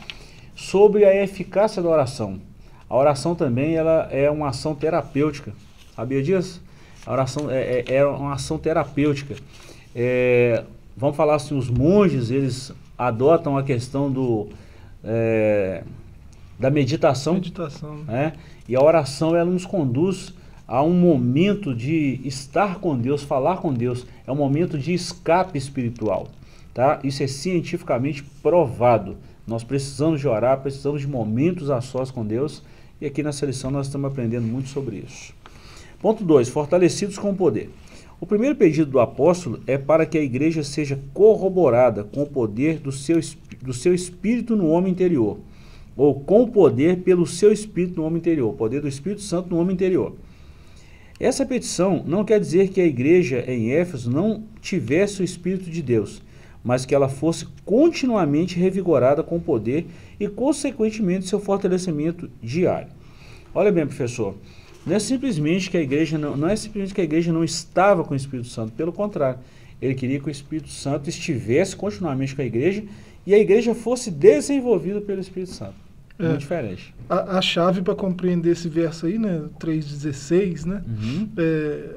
sobre 0.55 1.05
a 1.05 1.23
eficácia 1.23 1.83
da 1.83 1.89
oração. 1.89 2.39
A 2.91 2.97
oração 2.97 3.35
também 3.35 3.75
ela 3.75 4.09
é 4.11 4.31
uma 4.31 4.49
ação 4.49 4.75
terapêutica. 4.75 5.53
Sabia 5.97 6.23
disso? 6.23 6.63
A 7.07 7.13
oração 7.13 7.51
é, 7.51 7.85
é, 7.87 7.95
é 7.97 8.05
uma 8.05 8.35
ação 8.35 8.59
terapêutica. 8.59 9.37
É, 9.95 10.65
vamos 10.97 11.17
falar 11.17 11.37
assim, 11.37 11.57
os 11.57 11.71
monges, 11.71 12.31
eles 12.31 12.73
adotam 12.99 13.57
a 13.57 13.63
questão 13.63 14.11
do 14.11 14.49
é, 15.05 15.85
da 16.59 16.71
meditação. 16.71 17.35
Meditação. 17.35 17.97
Né? 18.05 18.33
E 18.69 18.75
a 18.75 18.83
oração 18.83 19.37
ela 19.37 19.51
nos 19.51 19.65
conduz 19.65 20.35
a 20.67 20.83
um 20.83 20.93
momento 20.93 21.75
de 21.75 22.21
estar 22.25 22.79
com 22.79 22.97
Deus, 22.97 23.23
falar 23.23 23.59
com 23.59 23.73
Deus. 23.73 24.07
É 24.27 24.33
um 24.33 24.37
momento 24.37 24.79
de 24.79 24.93
escape 24.93 25.57
espiritual. 25.57 26.29
Tá? 26.75 27.01
Isso 27.03 27.23
é 27.23 27.27
cientificamente 27.27 28.23
provado. 28.43 29.17
Nós 29.47 29.65
precisamos 29.65 30.21
de 30.21 30.29
orar, 30.29 30.61
precisamos 30.61 31.01
de 31.01 31.09
momentos 31.09 31.71
a 31.71 31.81
sós 31.81 32.11
com 32.11 32.25
Deus. 32.25 32.63
E 33.01 33.07
aqui 33.07 33.23
nessa 33.23 33.47
lição 33.47 33.71
nós 33.71 33.87
estamos 33.87 34.11
aprendendo 34.11 34.47
muito 34.47 34.69
sobre 34.69 34.97
isso. 34.97 35.33
Ponto 36.01 36.23
2. 36.23 36.49
Fortalecidos 36.49 37.19
com 37.19 37.31
o 37.31 37.37
poder. 37.37 37.71
O 38.21 38.27
primeiro 38.27 38.57
pedido 38.57 38.91
do 38.91 39.01
apóstolo 39.01 39.61
é 39.67 39.79
para 39.79 40.05
que 40.05 40.19
a 40.19 40.23
igreja 40.23 40.63
seja 40.65 40.99
corroborada 41.15 42.03
com 42.05 42.23
o 42.23 42.27
poder 42.27 42.79
do 42.79 42.91
seu, 42.91 43.21
do 43.63 43.73
seu 43.73 43.95
espírito 43.95 44.57
no 44.57 44.69
homem 44.69 44.93
interior, 44.93 45.39
ou 45.97 46.21
com 46.21 46.43
o 46.43 46.49
poder 46.49 46.99
pelo 46.99 47.27
seu 47.27 47.53
espírito 47.53 47.97
no 47.97 48.07
homem 48.07 48.19
interior, 48.19 48.51
o 48.51 48.57
poder 48.57 48.81
do 48.81 48.89
Espírito 48.89 49.21
Santo 49.23 49.51
no 49.51 49.59
homem 49.59 49.75
interior. 49.75 50.15
Essa 51.19 51.45
petição 51.45 52.05
não 52.07 52.25
quer 52.25 52.39
dizer 52.39 52.69
que 52.69 52.81
a 52.81 52.87
igreja 52.87 53.45
em 53.49 53.73
Éfeso 53.73 54.09
não 54.09 54.45
tivesse 54.61 55.21
o 55.21 55.25
Espírito 55.25 55.69
de 55.69 55.83
Deus, 55.83 56.23
mas 56.63 56.85
que 56.85 56.95
ela 56.95 57.09
fosse 57.09 57.47
continuamente 57.65 58.57
revigorada 58.57 59.25
com 59.25 59.41
poder 59.41 59.87
e, 60.21 60.29
consequentemente, 60.29 61.27
seu 61.27 61.41
fortalecimento 61.41 62.31
diário. 62.41 62.89
Olha 63.53 63.73
bem, 63.73 63.85
professor, 63.85 64.37
não 64.87 64.95
é 64.95 64.99
simplesmente 65.01 65.71
que 65.71 65.77
a 65.77 65.83
igreja 65.83 66.17
não, 66.17 66.37
não 66.37 66.49
é 66.49 66.55
simplesmente 66.55 66.95
que 66.95 67.01
a 67.01 67.05
igreja 67.05 67.33
não 67.33 67.43
estava 67.43 68.05
com 68.05 68.15
o 68.15 68.17
Espírito 68.17 68.49
Santo, 68.49 68.73
pelo 68.73 68.93
contrário, 68.93 69.41
ele 69.81 69.95
queria 69.95 70.21
que 70.21 70.29
o 70.29 70.31
Espírito 70.31 70.69
Santo 70.69 71.09
estivesse 71.09 71.75
continuamente 71.75 72.35
com 72.35 72.43
a 72.43 72.45
igreja 72.45 72.85
e 73.29 73.35
a 73.35 73.39
igreja 73.39 73.75
fosse 73.75 74.11
desenvolvida 74.11 75.03
pelo 75.03 75.21
Espírito 75.21 75.53
Santo. 75.53 75.75
É, 76.19 76.29
Muito 76.29 76.41
diferente. 76.41 76.95
A, 77.11 77.37
a 77.37 77.43
chave 77.43 77.83
para 77.83 77.95
compreender 77.95 78.53
esse 78.53 78.71
verso 78.71 79.05
aí, 79.05 79.19
né, 79.19 79.45
3:16, 79.61 80.65
né, 80.65 80.83
uhum. 80.89 81.29
é, 81.37 81.97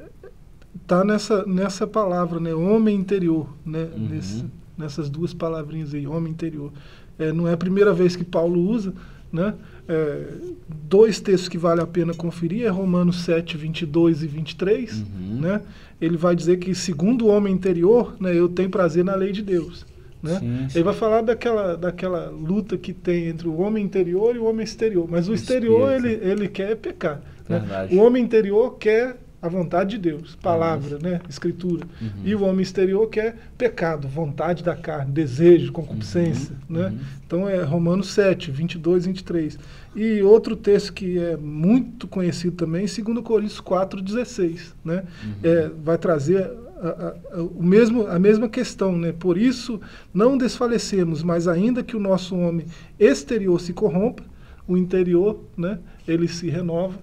tá 0.86 1.02
nessa 1.02 1.46
nessa 1.46 1.86
palavra, 1.86 2.38
né, 2.38 2.54
homem 2.54 2.94
interior, 2.94 3.48
né, 3.64 3.88
uhum. 3.96 4.08
nesse, 4.10 4.44
nessas 4.76 5.08
duas 5.08 5.32
palavrinhas 5.32 5.94
aí, 5.94 6.06
homem 6.06 6.30
interior. 6.30 6.70
É, 7.18 7.32
não 7.32 7.48
é 7.48 7.54
a 7.54 7.56
primeira 7.56 7.94
vez 7.94 8.14
que 8.14 8.24
Paulo 8.24 8.60
usa, 8.60 8.92
né? 9.32 9.54
É, 9.88 10.34
dois 10.68 11.18
textos 11.18 11.48
que 11.48 11.56
vale 11.56 11.80
a 11.80 11.86
pena 11.86 12.12
conferir 12.12 12.66
é 12.66 12.68
Romanos 12.68 13.24
7, 13.24 13.56
22 13.56 14.22
e 14.22 14.26
23. 14.26 14.98
Uhum. 14.98 15.40
Né? 15.40 15.62
Ele 15.98 16.16
vai 16.16 16.36
dizer 16.36 16.58
que, 16.58 16.74
segundo 16.74 17.24
o 17.24 17.28
homem 17.28 17.54
interior, 17.54 18.14
né, 18.20 18.38
eu 18.38 18.48
tenho 18.48 18.68
prazer 18.68 19.02
na 19.02 19.14
lei 19.14 19.32
de 19.32 19.42
Deus. 19.42 19.86
Né? 20.22 20.38
Sim, 20.38 20.66
sim. 20.68 20.78
Ele 20.78 20.84
vai 20.84 20.94
falar 20.94 21.20
daquela, 21.22 21.76
daquela 21.76 22.30
luta 22.30 22.76
que 22.78 22.92
tem 22.92 23.26
entre 23.28 23.48
o 23.48 23.58
homem 23.60 23.84
interior 23.84 24.34
e 24.36 24.38
o 24.38 24.44
homem 24.44 24.62
exterior. 24.64 25.06
Mas 25.10 25.28
o 25.28 25.34
exterior 25.34 25.90
ele, 25.92 26.12
Espírito. 26.12 26.28
ele 26.28 26.48
quer 26.48 26.76
pecar. 26.76 27.20
né? 27.48 27.88
O 27.90 27.96
homem 27.98 28.22
interior 28.22 28.76
quer 28.78 29.16
a 29.40 29.48
vontade 29.48 29.96
de 29.96 29.98
Deus, 29.98 30.36
palavra, 30.36 31.00
né? 31.02 31.20
escritura. 31.28 31.84
Uhum. 32.00 32.08
E 32.24 32.32
o 32.32 32.44
homem 32.44 32.62
exterior 32.62 33.08
quer 33.08 33.34
pecado, 33.58 34.06
vontade 34.06 34.62
da 34.62 34.76
carne, 34.76 35.10
desejo, 35.10 35.72
concupiscência. 35.72 36.54
Uhum, 36.70 36.76
Né? 36.78 36.86
uhum. 36.86 36.98
Então 37.26 37.48
é 37.48 37.60
Romanos 37.64 38.12
7, 38.12 38.52
22, 38.52 39.06
23. 39.06 39.58
E 39.96 40.22
outro 40.22 40.54
texto 40.54 40.92
que 40.92 41.18
é 41.18 41.36
muito 41.36 42.06
conhecido 42.06 42.54
também, 42.54 42.82
2 42.86 42.98
Coríntios 43.24 43.58
4, 43.58 44.00
16. 44.00 44.76
Né? 44.84 45.02
Uhum. 45.24 45.32
É, 45.42 45.70
vai 45.82 45.98
trazer 45.98 46.48
a, 46.88 47.38
a- 47.38 47.42
o 47.42 47.62
mesmo, 47.62 48.06
a 48.06 48.18
mesma 48.18 48.48
questão. 48.48 48.96
Né? 48.96 49.12
Por 49.12 49.38
isso, 49.38 49.80
não 50.12 50.36
desfalecemos, 50.36 51.22
mas 51.22 51.46
ainda 51.48 51.82
que 51.82 51.96
o 51.96 52.00
nosso 52.00 52.36
homem 52.36 52.66
exterior 52.98 53.60
se 53.60 53.72
corrompa, 53.72 54.22
o 54.66 54.76
interior 54.76 55.40
né, 55.56 55.78
ele 56.06 56.28
se 56.28 56.48
renova 56.48 56.98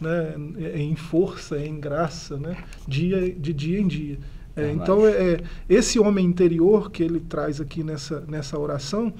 né, 0.00 0.34
em 0.74 0.96
força, 0.96 1.58
em 1.58 1.78
graça, 1.78 2.36
né, 2.36 2.56
dia, 2.86 3.30
de 3.32 3.52
dia 3.52 3.80
em 3.80 3.86
dia. 3.86 4.18
É, 4.56 4.70
então, 4.70 5.06
é, 5.06 5.10
é, 5.34 5.40
esse 5.68 5.98
homem 5.98 6.24
interior 6.24 6.90
que 6.90 7.02
ele 7.02 7.20
traz 7.20 7.60
aqui 7.60 7.82
nessa, 7.82 8.20
nessa 8.28 8.58
oração, 8.58 9.12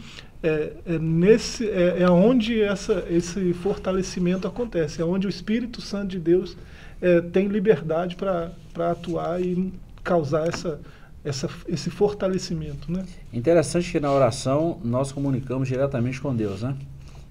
é, 0.43 0.73
é, 0.87 0.99
nesse, 0.99 1.69
é, 1.69 2.03
é 2.03 2.11
onde 2.11 2.61
essa, 2.61 3.05
esse 3.11 3.53
fortalecimento 3.55 4.47
acontece, 4.47 5.01
é 5.01 5.05
onde 5.05 5.27
o 5.27 5.31
Espírito 5.31 5.81
Santo 5.81 6.09
de 6.09 6.21
Deus 6.21 6.57
é, 7.01 7.21
tem 7.21 7.49
liberdade 7.49 8.15
para 8.17 8.53
atuar 8.91 9.41
e 9.41 9.73
causar 10.05 10.47
essa, 10.47 10.81
essa, 11.25 11.49
esse 11.67 11.91
fortalecimento. 11.91 12.93
Né? 12.93 13.05
Interessante 13.33 13.91
que 13.91 13.99
na 13.99 14.13
oração 14.13 14.79
nós 14.85 15.11
comunicamos 15.11 15.67
diretamente 15.67 16.21
com 16.21 16.35
Deus, 16.37 16.63
né? 16.63 16.77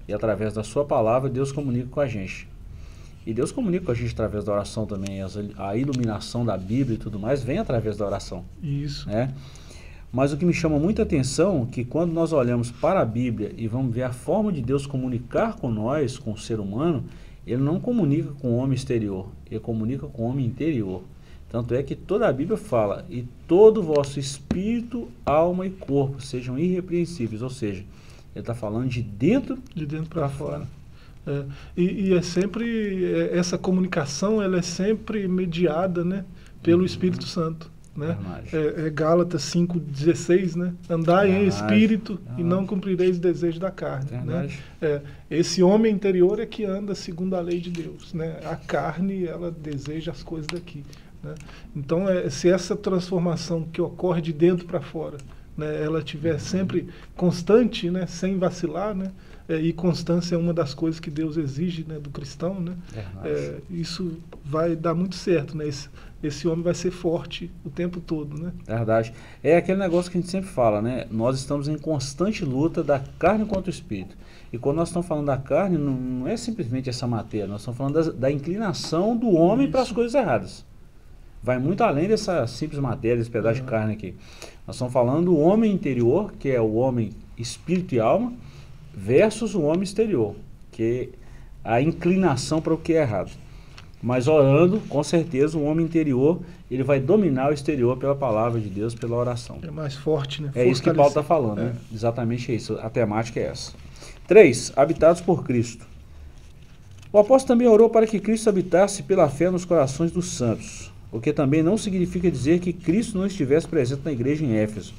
E 0.06 0.12
através 0.12 0.52
da 0.52 0.62
sua 0.62 0.84
palavra, 0.84 1.30
Deus 1.30 1.50
comunica 1.50 1.88
com 1.88 2.00
a 2.00 2.06
gente. 2.06 2.46
E 3.26 3.32
Deus 3.32 3.50
comunica 3.50 3.86
com 3.86 3.92
a 3.92 3.94
gente 3.94 4.12
através 4.12 4.44
da 4.44 4.52
oração 4.52 4.84
também. 4.84 5.20
A 5.56 5.76
iluminação 5.76 6.44
da 6.44 6.58
Bíblia 6.58 6.96
e 6.96 6.98
tudo 6.98 7.18
mais 7.18 7.42
vem 7.42 7.58
através 7.58 7.96
da 7.96 8.04
oração. 8.04 8.44
Isso. 8.62 9.08
né? 9.08 9.32
Mas 10.12 10.32
o 10.32 10.36
que 10.36 10.44
me 10.44 10.52
chama 10.52 10.78
muita 10.78 11.02
atenção 11.02 11.66
é 11.68 11.72
que 11.72 11.84
quando 11.84 12.12
nós 12.12 12.32
olhamos 12.32 12.70
para 12.70 13.00
a 13.00 13.04
Bíblia 13.04 13.52
e 13.56 13.66
vamos 13.66 13.94
ver 13.94 14.02
a 14.02 14.12
forma 14.12 14.52
de 14.52 14.62
Deus 14.62 14.86
comunicar 14.86 15.56
com 15.56 15.70
nós, 15.70 16.18
com 16.18 16.32
o 16.32 16.38
ser 16.38 16.60
humano, 16.60 17.04
ele 17.46 17.62
não 17.62 17.80
comunica 17.80 18.30
com 18.40 18.52
o 18.52 18.56
homem 18.56 18.74
exterior, 18.74 19.26
ele 19.50 19.58
comunica 19.58 20.06
com 20.06 20.22
o 20.22 20.26
homem 20.26 20.46
interior. 20.46 21.02
Tanto 21.54 21.72
é 21.72 21.84
que 21.84 21.94
toda 21.94 22.26
a 22.26 22.32
Bíblia 22.32 22.56
fala, 22.56 23.06
e 23.08 23.24
todo 23.46 23.78
o 23.78 23.82
vosso 23.84 24.18
espírito, 24.18 25.08
alma 25.24 25.64
e 25.64 25.70
corpo 25.70 26.20
sejam 26.20 26.58
irrepreensíveis, 26.58 27.42
ou 27.42 27.48
seja, 27.48 27.84
ele 28.34 28.40
está 28.40 28.56
falando 28.56 28.88
de 28.88 29.00
dentro 29.00 29.56
de 29.72 29.86
dentro 29.86 30.08
para 30.10 30.28
fora. 30.28 30.66
fora. 31.24 31.38
É, 31.38 31.44
e, 31.76 32.08
e 32.08 32.12
é 32.12 32.22
sempre 32.22 33.04
é, 33.04 33.38
essa 33.38 33.56
comunicação, 33.56 34.42
ela 34.42 34.58
é 34.58 34.62
sempre 34.62 35.28
mediada, 35.28 36.02
né, 36.04 36.24
pelo 36.60 36.80
Uhum. 36.80 36.86
Espírito 36.86 37.24
Santo, 37.24 37.70
né? 37.96 38.18
É, 38.52 38.86
é 38.86 38.90
Gálatas 38.90 39.42
5:16, 39.44 40.56
né? 40.56 40.74
Andai 40.90 41.28
em 41.30 41.48
Verdade. 41.48 41.54
espírito 41.54 42.20
e 42.36 42.42
não 42.42 42.66
cumprireis 42.66 43.16
o 43.18 43.20
desejo 43.20 43.60
da 43.60 43.70
carne, 43.70 44.10
né? 44.10 44.18
Verdade. 44.24 44.58
É, 44.82 45.00
esse 45.30 45.62
homem 45.62 45.92
interior 45.94 46.40
é 46.40 46.46
que 46.46 46.64
anda 46.64 46.96
segundo 46.96 47.36
a 47.36 47.40
lei 47.40 47.60
de 47.60 47.70
Deus, 47.70 48.12
né? 48.12 48.40
A 48.44 48.56
carne, 48.56 49.24
ela 49.24 49.52
deseja 49.52 50.10
as 50.10 50.24
coisas 50.24 50.48
daqui, 50.48 50.82
né? 51.24 51.34
Então, 51.74 52.08
é, 52.08 52.28
se 52.30 52.48
essa 52.48 52.76
transformação 52.76 53.62
que 53.72 53.80
ocorre 53.80 54.20
de 54.20 54.32
dentro 54.32 54.66
para 54.66 54.80
fora, 54.80 55.16
né, 55.56 55.82
ela 55.82 56.02
tiver 56.02 56.38
sempre 56.38 56.88
constante, 57.16 57.90
né, 57.90 58.06
sem 58.06 58.38
vacilar, 58.38 58.94
né? 58.94 59.10
É, 59.46 59.56
e 59.60 59.72
constância 59.74 60.34
é 60.34 60.38
uma 60.38 60.54
das 60.54 60.72
coisas 60.72 60.98
que 60.98 61.10
Deus 61.10 61.36
exige, 61.36 61.84
né, 61.86 61.98
do 61.98 62.08
cristão, 62.10 62.58
né? 62.60 62.74
Verdade. 62.90 63.28
É, 63.28 63.58
isso 63.70 64.18
vai 64.44 64.74
dar 64.74 64.94
muito 64.94 65.14
certo, 65.16 65.54
né? 65.56 65.68
Esse, 65.68 65.88
esse 66.22 66.48
homem 66.48 66.64
vai 66.64 66.72
ser 66.74 66.90
forte 66.90 67.50
o 67.62 67.68
tempo 67.68 68.00
todo, 68.00 68.38
né? 68.42 68.52
Verdade. 68.66 69.12
É 69.42 69.56
aquele 69.58 69.78
negócio 69.78 70.10
que 70.10 70.16
a 70.16 70.20
gente 70.20 70.30
sempre 70.30 70.48
fala, 70.48 70.80
né? 70.80 71.06
Nós 71.10 71.38
estamos 71.38 71.68
em 71.68 71.76
constante 71.76 72.42
luta 72.42 72.82
da 72.82 73.00
carne 73.18 73.44
contra 73.44 73.70
o 73.70 73.74
espírito. 73.74 74.16
E 74.50 74.56
quando 74.56 74.76
nós 74.76 74.88
estamos 74.88 75.06
falando 75.06 75.26
da 75.26 75.36
carne, 75.36 75.76
não, 75.76 75.92
não 75.92 76.28
é 76.28 76.36
simplesmente 76.38 76.88
essa 76.88 77.06
matéria, 77.06 77.46
nós 77.46 77.60
estamos 77.60 77.76
falando 77.76 77.94
das- 77.94 78.14
da, 78.14 78.30
inclinação 78.32 79.14
do 79.16 79.28
homem 79.32 79.70
para 79.70 79.82
as 79.82 79.92
coisas 79.92 80.14
erradas. 80.14 80.64
Vai 81.44 81.58
muito 81.58 81.84
além 81.84 82.08
dessa 82.08 82.46
simples 82.46 82.80
matéria, 82.80 83.18
desse 83.18 83.28
pedaço 83.30 83.56
de 83.56 83.60
Uhum. 83.60 83.66
carne 83.66 83.92
aqui. 83.92 84.14
Nós 84.66 84.76
estamos 84.76 84.94
falando 84.94 85.26
do 85.26 85.38
homem 85.38 85.70
interior, 85.70 86.32
que 86.38 86.48
é 86.48 86.58
o 86.58 86.72
homem 86.76 87.10
espírito 87.36 87.94
e 87.94 88.00
alma, 88.00 88.32
versus 88.94 89.54
o 89.54 89.60
homem 89.60 89.82
exterior, 89.82 90.34
que 90.72 91.10
é 91.62 91.72
a 91.72 91.82
inclinação 91.82 92.62
para 92.62 92.72
o 92.72 92.78
que 92.78 92.94
é 92.94 93.02
errado. 93.02 93.30
Mas 94.02 94.26
orando, 94.26 94.80
com 94.88 95.02
certeza, 95.02 95.58
o 95.58 95.64
homem 95.64 95.84
interior, 95.84 96.40
ele 96.70 96.82
vai 96.82 96.98
dominar 96.98 97.50
o 97.50 97.52
exterior 97.52 97.98
pela 97.98 98.14
palavra 98.14 98.58
de 98.58 98.70
Deus, 98.70 98.94
pela 98.94 99.14
oração. 99.16 99.58
É 99.62 99.70
mais 99.70 99.94
forte, 99.94 100.40
né? 100.40 100.50
É 100.54 100.64
isso 100.66 100.82
que 100.82 100.92
Paulo 100.94 101.08
está 101.08 101.22
falando, 101.22 101.58
né? 101.58 101.74
É. 101.90 101.94
Exatamente 101.94 102.54
isso. 102.54 102.78
A 102.82 102.88
temática 102.88 103.38
é 103.38 103.44
essa. 103.44 103.72
3. 104.26 104.72
Habitados 104.76 105.20
por 105.20 105.44
Cristo. 105.44 105.86
O 107.12 107.18
apóstolo 107.18 107.48
também 107.56 107.68
orou 107.68 107.90
para 107.90 108.06
que 108.06 108.18
Cristo 108.18 108.48
habitasse 108.48 109.02
pela 109.02 109.28
fé 109.28 109.50
nos 109.50 109.64
corações 109.66 110.10
dos 110.10 110.32
santos, 110.32 110.90
o 111.14 111.20
que 111.20 111.32
também 111.32 111.62
não 111.62 111.78
significa 111.78 112.28
dizer 112.28 112.58
que 112.58 112.72
Cristo 112.72 113.16
não 113.16 113.24
estivesse 113.24 113.68
presente 113.68 114.02
na 114.04 114.10
igreja 114.10 114.44
em 114.44 114.56
Éfeso. 114.56 114.92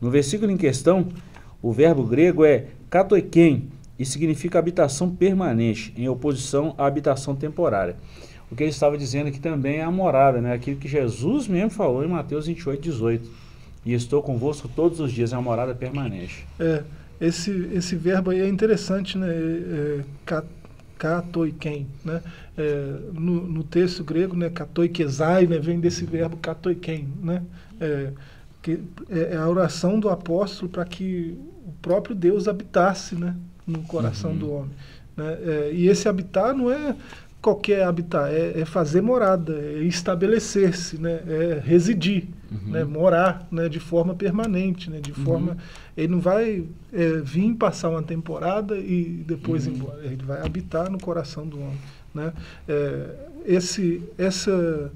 No 0.00 0.10
versículo 0.10 0.50
em 0.50 0.56
questão, 0.56 1.08
o 1.60 1.70
verbo 1.70 2.04
grego 2.04 2.42
é 2.42 2.68
katoiken 2.88 3.68
e 3.98 4.06
significa 4.06 4.58
habitação 4.58 5.14
permanente, 5.14 5.92
em 5.94 6.08
oposição 6.08 6.74
à 6.78 6.86
habitação 6.86 7.36
temporária. 7.36 7.96
O 8.50 8.56
que 8.56 8.62
ele 8.62 8.70
estava 8.70 8.96
dizendo 8.96 9.26
aqui 9.26 9.38
também 9.38 9.76
é 9.76 9.82
a 9.82 9.90
morada, 9.90 10.40
né? 10.40 10.54
aquilo 10.54 10.78
que 10.78 10.88
Jesus 10.88 11.46
mesmo 11.46 11.68
falou 11.68 12.02
em 12.02 12.08
Mateus 12.08 12.46
28, 12.46 12.80
18. 12.80 13.30
E 13.84 13.92
estou 13.92 14.22
convosco 14.22 14.70
todos 14.74 15.00
os 15.00 15.12
dias, 15.12 15.34
é 15.34 15.36
uma 15.36 15.42
morada 15.42 15.74
permanente. 15.74 16.46
É, 16.58 16.82
esse, 17.20 17.50
esse 17.74 17.94
verbo 17.94 18.30
aí 18.30 18.40
é 18.40 18.48
interessante, 18.48 19.18
né? 19.18 19.28
É, 19.28 20.00
é, 20.30 20.40
katoiken, 21.02 21.86
né? 22.04 22.22
É, 22.56 22.98
no, 23.12 23.46
no 23.48 23.64
texto 23.64 24.04
grego, 24.04 24.36
né? 24.36 24.48
Katoikezai, 24.50 25.46
né? 25.46 25.58
Vem 25.58 25.80
desse 25.80 26.04
verbo 26.04 26.36
katoiken, 26.36 27.08
né? 27.22 27.42
É, 27.80 28.12
que 28.62 28.78
é 29.10 29.34
é 29.34 29.36
a 29.36 29.48
oração 29.48 29.98
do 29.98 30.08
apóstolo 30.08 30.70
para 30.70 30.84
que 30.84 31.36
o 31.66 31.72
próprio 31.82 32.14
Deus 32.14 32.46
habitasse, 32.46 33.16
né? 33.16 33.36
No 33.66 33.82
coração 33.82 34.32
Uhum. 34.32 34.38
do 34.38 34.50
homem. 34.52 34.70
Né? 35.16 35.32
É, 35.44 35.70
e 35.74 35.88
esse 35.88 36.08
habitar 36.08 36.54
não 36.54 36.70
é 36.70 36.96
qualquer 37.42 37.82
habitar, 37.82 38.30
é, 38.32 38.60
é 38.60 38.64
fazer 38.64 39.00
morada, 39.02 39.52
é 39.58 39.82
estabelecer-se, 39.82 40.96
né? 40.98 41.20
É 41.26 41.60
residir 41.64 42.28
Uhum. 42.52 42.70
né, 42.70 42.84
morar 42.84 43.48
né, 43.50 43.66
de 43.66 43.80
forma 43.80 44.14
permanente, 44.14 44.90
né, 44.90 45.00
de 45.00 45.10
forma 45.14 45.56
ele 45.96 46.08
não 46.08 46.20
vai 46.20 46.62
é, 46.92 47.12
vir 47.24 47.54
passar 47.54 47.88
uma 47.88 48.02
temporada 48.02 48.76
e 48.76 49.24
depois 49.26 49.64
ir 49.66 49.70
Uhum. 49.70 49.76
embora, 49.76 50.04
ele 50.04 50.22
vai 50.22 50.44
habitar 50.44 50.90
no 50.90 51.00
coração 51.00 51.46
do 51.46 51.58
homem, 51.58 51.78
né? 52.14 52.30
É, 52.68 53.06
esse 53.46 54.02
essa 54.18 54.92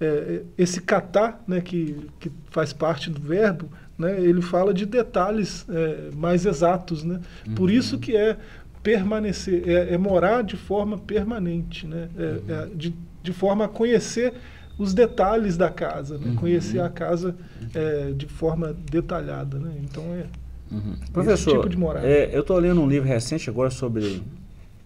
é, 0.00 0.42
esse 0.58 0.80
catar, 0.80 1.42
né, 1.46 1.60
que, 1.60 2.08
que 2.18 2.30
faz 2.50 2.72
parte 2.72 3.08
do 3.10 3.20
verbo, 3.20 3.68
né, 3.98 4.18
ele 4.20 4.40
fala 4.42 4.72
de 4.74 4.86
detalhes 4.86 5.66
é, 5.68 6.10
mais 6.16 6.44
exatos, 6.46 7.04
né? 7.04 7.20
Por 7.54 7.68
Uhum. 7.68 7.76
isso 7.76 7.98
que 7.98 8.16
é 8.16 8.36
permanecer, 8.82 9.68
é, 9.68 9.94
é 9.94 9.98
morar 9.98 10.42
de 10.42 10.56
forma 10.56 10.98
permanente, 10.98 11.86
né? 11.86 12.08
É, 12.18 12.22
Uhum. 12.22 12.42
é 12.48 12.66
de, 12.74 12.94
de 13.22 13.32
forma 13.32 13.64
a 13.66 13.68
conhecer 13.68 14.32
os 14.78 14.94
detalhes 14.94 15.56
da 15.56 15.68
casa, 15.68 16.16
né? 16.16 16.28
Uhum. 16.30 16.36
conhecer 16.36 16.80
a 16.80 16.88
casa 16.88 17.36
é, 17.74 18.12
de 18.12 18.26
forma 18.26 18.74
detalhada. 18.90 19.58
Né? 19.58 19.72
Então 19.82 20.02
é 20.14 20.24
Uhum. 20.72 20.94
Professor, 21.12 21.56
tipo 21.56 21.68
de 21.68 21.76
morada. 21.76 22.06
é, 22.06 22.30
eu 22.32 22.42
estou 22.42 22.56
lendo 22.56 22.80
um 22.80 22.88
livro 22.88 23.08
recente 23.08 23.50
agora 23.50 23.70
sobre 23.70 24.22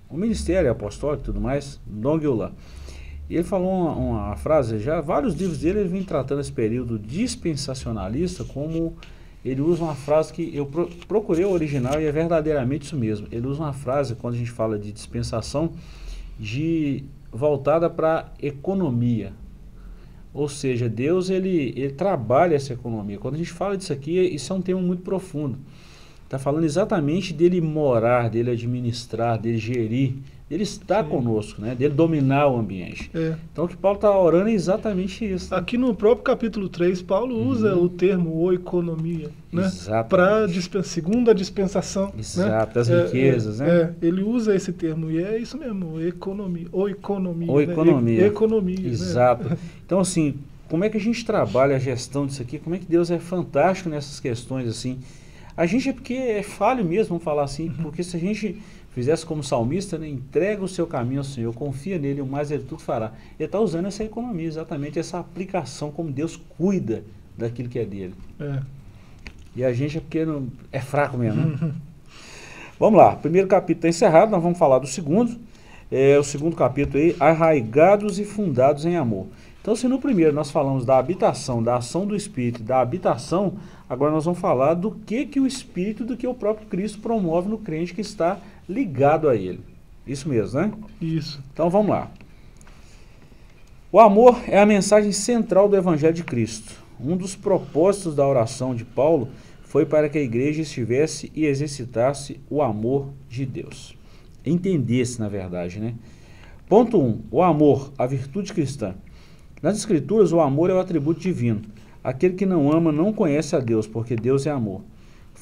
o 0.09 0.17
ministério 0.17 0.71
apostólico 0.71 1.23
e 1.23 1.27
tudo 1.27 1.41
mais, 1.41 1.79
Dong 1.87 2.25
Yulan. 2.25 2.53
E 3.29 3.35
ele 3.35 3.45
falou 3.45 3.71
uma, 3.71 3.93
uma 4.29 4.37
frase, 4.37 4.79
já 4.79 5.01
vários 5.03 5.35
livros 5.35 5.59
dele 5.59 5.81
ele 5.81 5.89
vem 5.91 6.03
tratando 6.03 6.41
esse 6.41 6.51
período 6.53 6.99
dispensacionalista 6.99 8.45
como 8.45 8.97
ele 9.45 9.61
usa 9.61 9.85
uma 9.85 9.95
frase 9.95 10.33
que 10.33 10.51
eu 10.55 10.65
pro- 10.67 10.89
procurei 11.07 11.45
o 11.45 11.51
original 11.51 12.01
e 12.01 12.05
é 12.07 12.13
verdadeiramente 12.13 12.87
isso 12.87 12.97
mesmo. 12.97 13.27
Ele 13.31 13.47
usa 13.47 13.63
uma 13.63 13.73
frase 13.73 14.15
quando 14.15 14.35
a 14.35 14.39
gente 14.39 14.51
fala 14.51 14.79
de 14.79 14.91
dispensação 14.91 15.73
de 16.39 17.05
voltada 17.31 17.91
para 17.91 18.33
economia. 18.41 19.33
Ou 20.33 20.49
seja, 20.49 20.89
Deus 20.89 21.31
ele, 21.31 21.73
ele 21.77 21.93
trabalha 21.93 22.57
essa 22.57 22.73
economia. 22.73 23.19
Quando 23.19 23.35
a 23.35 23.39
gente 23.39 23.53
fala 23.53 23.77
disso 23.77 23.93
aqui, 23.93 24.19
isso 24.19 24.53
é 24.53 24.57
um 24.57 24.63
tema 24.63 24.81
muito 24.81 25.03
profundo. 25.03 25.59
Está 26.25 26.39
falando 26.39 26.65
exatamente 26.65 27.33
dele 27.33 27.61
morar, 27.61 28.29
dele 28.31 28.51
administrar, 28.51 29.39
dele 29.39 29.59
gerir 29.59 30.15
ele 30.51 30.63
está 30.63 31.03
Sim. 31.03 31.09
conosco, 31.11 31.61
né? 31.61 31.75
Dele 31.75 31.95
dominar 31.95 32.49
o 32.49 32.59
ambiente. 32.59 33.11
É. 33.15 33.35
Então 33.53 33.65
o 33.65 33.69
que 33.69 33.77
Paulo 33.77 33.97
está 33.97 34.17
orando 34.17 34.49
é 34.51 34.53
exatamente 34.53 35.25
isso. 35.25 35.53
né? 35.53 35.59
Aqui 35.59 35.79
no 35.79 35.95
próprio 35.95 36.23
capítulo 36.23 36.69
3, 36.69 37.01
Paulo 37.03 37.35
usa 37.49 37.75
o 37.75 37.89
termo 37.89 38.35
oikonomia, 38.43 39.31
né? 39.51 39.63
Uhum. 39.63 39.67
Exatamente. 39.69 40.09
Para 40.11 40.47
dispen- 40.47 40.83
segundo 40.83 41.31
a 41.31 41.35
dispensação. 41.35 42.13
Exato, 42.19 42.75
né? 42.77 42.81
as 42.83 42.91
É, 42.91 43.05
riquezas, 43.05 43.61
é, 43.61 43.65
né? 43.67 43.95
é, 44.03 44.07
ele 44.07 44.23
usa 44.23 44.55
esse 44.55 44.73
termo 44.73 45.11
e 45.11 45.23
é 45.23 45.39
isso 45.39 45.57
mesmo, 45.59 46.01
economia, 46.01 46.67
ou 46.71 46.89
economia. 46.89 47.51
Ou 47.51 47.59
né? 47.59 47.65
economia. 47.73 48.21
E- 48.21 48.25
economia. 48.27 48.81
né? 48.81 48.89
Exato. 48.89 49.57
Então, 49.85 50.01
assim, 50.01 50.35
como 50.69 50.83
é 50.85 50.89
que 50.91 50.97
a 50.97 51.01
gente 51.01 51.25
trabalha 51.25 51.77
a 51.77 51.79
gestão 51.79 52.27
disso 52.27 52.41
aqui? 52.43 52.59
Como 52.59 52.75
é 52.75 52.79
que 52.79 52.87
Deus 52.87 53.11
é 53.11 53.19
fantástico 53.19 53.89
nessas 53.91 54.19
questões, 54.21 54.67
assim? 54.69 54.99
A 55.57 55.67
gente 55.67 55.89
é 55.89 55.93
porque 55.93 56.15
é 56.15 56.43
falho 56.43 56.85
mesmo, 56.85 57.11
vamos 57.11 57.23
falar 57.25 57.45
assim, 57.45 57.69
Uhum. 57.69 57.75
porque 57.83 58.03
se 58.03 58.17
a 58.17 58.21
gente 58.21 58.61
fizesse 58.95 59.27
como 59.27 59.43
salmista, 59.43 59.99
né, 59.99 60.09
entrega 60.09 60.63
o 60.63 60.69
seu 60.69 60.87
caminho 60.87 61.21
ao 61.21 61.25
Senhor, 61.25 61.53
confia 61.53 61.99
nele, 61.99 62.21
o 62.21 62.27
mais 62.27 62.53
ele 62.53 62.63
tudo 62.63 62.81
fará. 62.81 63.13
Ele 63.39 63.47
está 63.47 63.59
usando 63.59 63.87
essa 63.87 64.05
economia, 64.05 64.47
exatamente 64.47 65.01
essa 65.01 65.19
aplicação, 65.19 65.91
como 65.91 66.13
Deus 66.13 66.41
cuida 66.57 67.03
daquilo 67.37 67.69
que 67.69 67.81
é 67.81 67.85
dele. 67.85 68.15
É. 68.39 68.63
E 69.57 69.65
a 69.65 69.73
gente 69.73 69.99
é 69.99 70.01
porque 70.01 70.25
não, 70.25 70.47
é 70.71 70.81
fraco 70.81 71.19
mesmo, 71.19 71.45
né? 71.45 71.73
vamos 72.79 72.99
lá, 72.99 73.17
primeiro 73.17 73.49
capítulo 73.49 73.79
está 73.79 73.89
encerrado, 73.89 74.31
nós 74.31 74.43
vamos 74.43 74.59
falar 74.59 74.79
do 74.79 74.87
segundo. 74.87 75.37
É, 75.91 76.19
o 76.19 76.25
segundo 76.25 76.57
capítulo 76.57 77.03
aí, 77.03 77.15
arraigados 77.21 78.19
e 78.19 78.25
fundados 78.25 78.85
em 78.87 78.97
amor. 78.97 79.27
Então, 79.61 79.75
se 79.75 79.89
no 79.89 79.99
primeiro 79.99 80.33
nós 80.33 80.51
falamos 80.51 80.85
da 80.85 80.99
habitação, 80.99 81.63
da 81.63 81.77
ação 81.77 82.07
do 82.07 82.15
Espírito, 82.15 82.63
da 82.63 82.81
habitação, 82.81 83.55
agora 83.89 84.13
nós 84.13 84.25
vamos 84.25 84.39
falar 84.39 84.75
do 84.75 84.91
que, 84.91 85.25
que 85.25 85.41
o 85.41 85.47
Espírito, 85.47 86.05
do 86.05 86.17
que 86.17 86.27
o 86.27 86.35
próprio 86.35 86.67
Cristo 86.67 87.01
promove 87.01 87.49
no 87.49 87.59
crente 87.59 87.95
que 87.95 88.01
está 88.01 88.39
ligado 88.69 89.29
a 89.29 89.37
ele. 89.37 89.61
Isso 90.07 90.29
mesmo, 90.29 90.61
né? 90.61 90.73
Isso. 91.01 91.43
Então 91.53 91.71
vamos 91.71 91.91
lá. 91.91 92.11
O 93.91 94.01
amor 94.01 94.43
é 94.49 94.59
a 94.59 94.67
mensagem 94.67 95.13
central 95.13 95.69
do 95.69 95.77
Evangelho 95.77 96.15
de 96.15 96.25
Cristo. 96.25 96.83
Um 97.01 97.17
dos 97.17 97.37
propósitos 97.37 98.15
da 98.15 98.27
oração 98.27 98.75
de 98.75 98.85
Paulo 98.85 99.29
foi 99.63 99.87
para 99.87 100.09
que 100.09 100.19
a 100.19 100.23
igreja 100.23 100.63
estivesse 100.63 101.31
e 101.35 101.47
exercitasse 101.47 102.41
o 102.49 102.63
amor 102.63 103.13
de 103.29 103.47
Deus. 103.47 103.97
Entendesse, 104.45 105.21
na 105.21 105.29
verdade, 105.29 105.81
né? 105.81 105.95
Ponto 106.69 106.99
1. 106.99 107.05
Um, 107.05 107.23
o 107.31 107.43
amor, 107.43 107.93
a 107.99 108.07
virtude 108.07 108.53
cristã. 108.53 108.95
Nas 109.63 109.77
Escrituras, 109.77 110.33
o 110.33 110.41
amor 110.41 110.71
é 110.71 110.75
o 110.75 110.79
atributo 110.79 111.21
divino. 111.21 111.63
Aquele 112.03 112.35
que 112.35 112.45
não 112.45 112.71
ama 112.71 112.93
não 112.93 113.13
conhece 113.13 113.57
a 113.57 113.61
Deus, 113.61 113.87
porque 113.87 114.15
Deus 114.15 114.47
é 114.47 114.51
amor. 114.51 114.83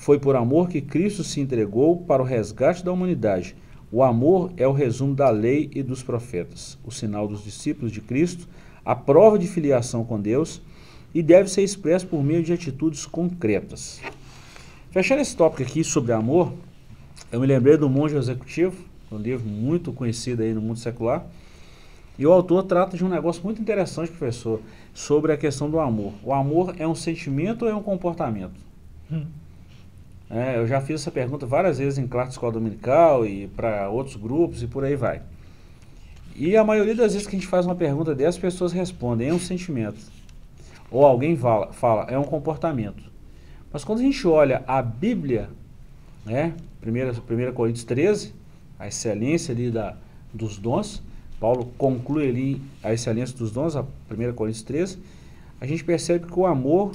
Foi 0.02 0.18
por 0.18 0.34
amor 0.34 0.68
que 0.68 0.80
Cristo 0.80 1.22
se 1.22 1.40
entregou 1.40 1.96
para 1.96 2.20
o 2.20 2.24
resgate 2.24 2.84
da 2.84 2.90
humanidade. 2.90 3.54
O 3.88 4.02
amor 4.02 4.52
é 4.56 4.66
o 4.66 4.72
resumo 4.72 5.14
da 5.14 5.30
lei 5.30 5.70
e 5.72 5.80
dos 5.80 6.02
profetas, 6.02 6.76
o 6.84 6.90
sinal 6.90 7.28
dos 7.28 7.44
discípulos 7.44 7.92
de 7.92 8.00
Cristo, 8.00 8.48
a 8.84 8.96
prova 8.96 9.38
de 9.38 9.46
filiação 9.46 10.04
com 10.04 10.20
Deus 10.20 10.60
e 11.14 11.22
deve 11.22 11.48
ser 11.48 11.62
expresso 11.62 12.04
por 12.08 12.20
meio 12.20 12.42
de 12.42 12.52
atitudes 12.52 13.06
concretas. 13.06 14.00
Fechando 14.90 15.22
esse 15.22 15.36
tópico 15.36 15.62
aqui 15.62 15.84
sobre 15.84 16.10
amor, 16.10 16.52
eu 17.30 17.38
me 17.38 17.46
lembrei 17.46 17.76
do 17.76 17.88
Monge 17.88 18.16
Executivo, 18.16 18.74
um 19.08 19.18
livro 19.18 19.48
muito 19.48 19.92
conhecido 19.92 20.42
aí 20.42 20.52
no 20.52 20.60
mundo 20.60 20.80
secular, 20.80 21.24
e 22.18 22.26
o 22.26 22.32
autor 22.32 22.64
trata 22.64 22.96
de 22.96 23.04
um 23.04 23.08
negócio 23.08 23.44
muito 23.44 23.62
interessante, 23.62 24.10
professor, 24.10 24.60
sobre 24.92 25.32
a 25.32 25.36
questão 25.36 25.70
do 25.70 25.78
amor. 25.78 26.12
O 26.24 26.34
amor 26.34 26.74
é 26.76 26.88
um 26.88 26.94
sentimento 26.96 27.66
ou 27.66 27.70
é 27.70 27.74
um 27.74 27.84
comportamento? 27.84 28.60
Hum. 29.08 29.26
É, 30.34 30.56
eu 30.56 30.66
já 30.66 30.80
fiz 30.80 31.02
essa 31.02 31.10
pergunta 31.10 31.44
várias 31.44 31.76
vezes 31.76 31.98
em 31.98 32.06
classe 32.06 32.30
escola 32.30 32.52
dominical 32.52 33.26
e 33.26 33.48
para 33.48 33.90
outros 33.90 34.16
grupos 34.16 34.62
e 34.62 34.66
por 34.66 34.82
aí 34.82 34.96
vai. 34.96 35.20
E 36.34 36.56
a 36.56 36.64
maioria 36.64 36.94
das 36.94 37.12
vezes 37.12 37.28
que 37.28 37.36
a 37.36 37.38
gente 37.38 37.46
faz 37.46 37.66
uma 37.66 37.74
pergunta 37.74 38.14
dessas, 38.14 38.36
as 38.36 38.40
pessoas 38.40 38.72
respondem, 38.72 39.28
é 39.28 39.34
um 39.34 39.38
sentimento. 39.38 40.00
Ou 40.90 41.04
alguém 41.04 41.36
fala, 41.36 41.70
fala 41.74 42.04
é 42.04 42.18
um 42.18 42.24
comportamento. 42.24 43.12
Mas 43.70 43.84
quando 43.84 43.98
a 43.98 44.02
gente 44.02 44.26
olha 44.26 44.64
a 44.66 44.80
Bíblia, 44.80 45.50
né, 46.24 46.54
1, 46.82 47.50
1 47.50 47.52
Coríntios 47.52 47.84
13, 47.84 48.32
a 48.78 48.88
excelência 48.88 49.54
ali 49.54 49.70
da, 49.70 49.96
dos 50.32 50.56
dons, 50.56 51.02
Paulo 51.38 51.74
conclui 51.76 52.28
ali 52.30 52.62
a 52.82 52.90
excelência 52.90 53.36
dos 53.36 53.52
dons, 53.52 53.76
a 53.76 53.82
1 53.82 54.32
Coríntios 54.32 54.64
13, 54.64 54.98
a 55.60 55.66
gente 55.66 55.84
percebe 55.84 56.26
que 56.26 56.40
o 56.40 56.46
amor 56.46 56.92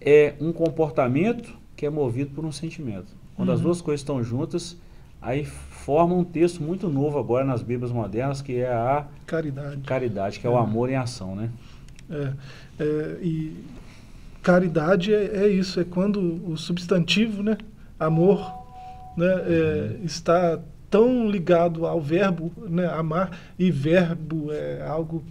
é 0.00 0.32
um 0.40 0.54
comportamento 0.54 1.65
que 1.76 1.84
é 1.86 1.90
movido 1.90 2.30
por 2.34 2.44
um 2.44 2.52
sentimento. 2.52 3.08
Quando 3.36 3.48
Uhum. 3.50 3.54
as 3.54 3.60
duas 3.60 3.80
coisas 3.82 4.00
estão 4.00 4.22
juntas, 4.24 4.76
aí 5.20 5.44
forma 5.44 6.14
um 6.14 6.24
texto 6.24 6.62
muito 6.62 6.88
novo 6.88 7.18
agora 7.18 7.44
nas 7.44 7.62
Bíblias 7.62 7.92
modernas, 7.92 8.40
que 8.40 8.56
é 8.56 8.72
a 8.72 9.06
Caridade. 9.26 9.76
caridade, 9.82 10.40
que 10.40 10.46
é 10.46 10.50
o 10.50 10.56
É. 10.56 10.60
amor 10.60 10.88
em 10.90 10.96
ação, 10.96 11.36
né? 11.36 11.50
É, 12.08 12.32
é, 12.78 13.18
e 13.22 13.64
caridade 14.42 15.12
é, 15.12 15.44
é 15.44 15.48
isso, 15.48 15.80
é 15.80 15.84
quando 15.84 16.20
o 16.50 16.56
substantivo, 16.56 17.42
né, 17.42 17.58
amor, 17.98 18.52
né, 19.16 19.26
é, 19.26 19.96
está 20.04 20.60
tão 20.88 21.28
ligado 21.28 21.84
ao 21.84 22.00
verbo, 22.00 22.52
né, 22.68 22.86
amar, 22.86 23.36
e 23.58 23.70
verbo 23.72 24.52
é 24.52 24.86
algo, 24.86 25.24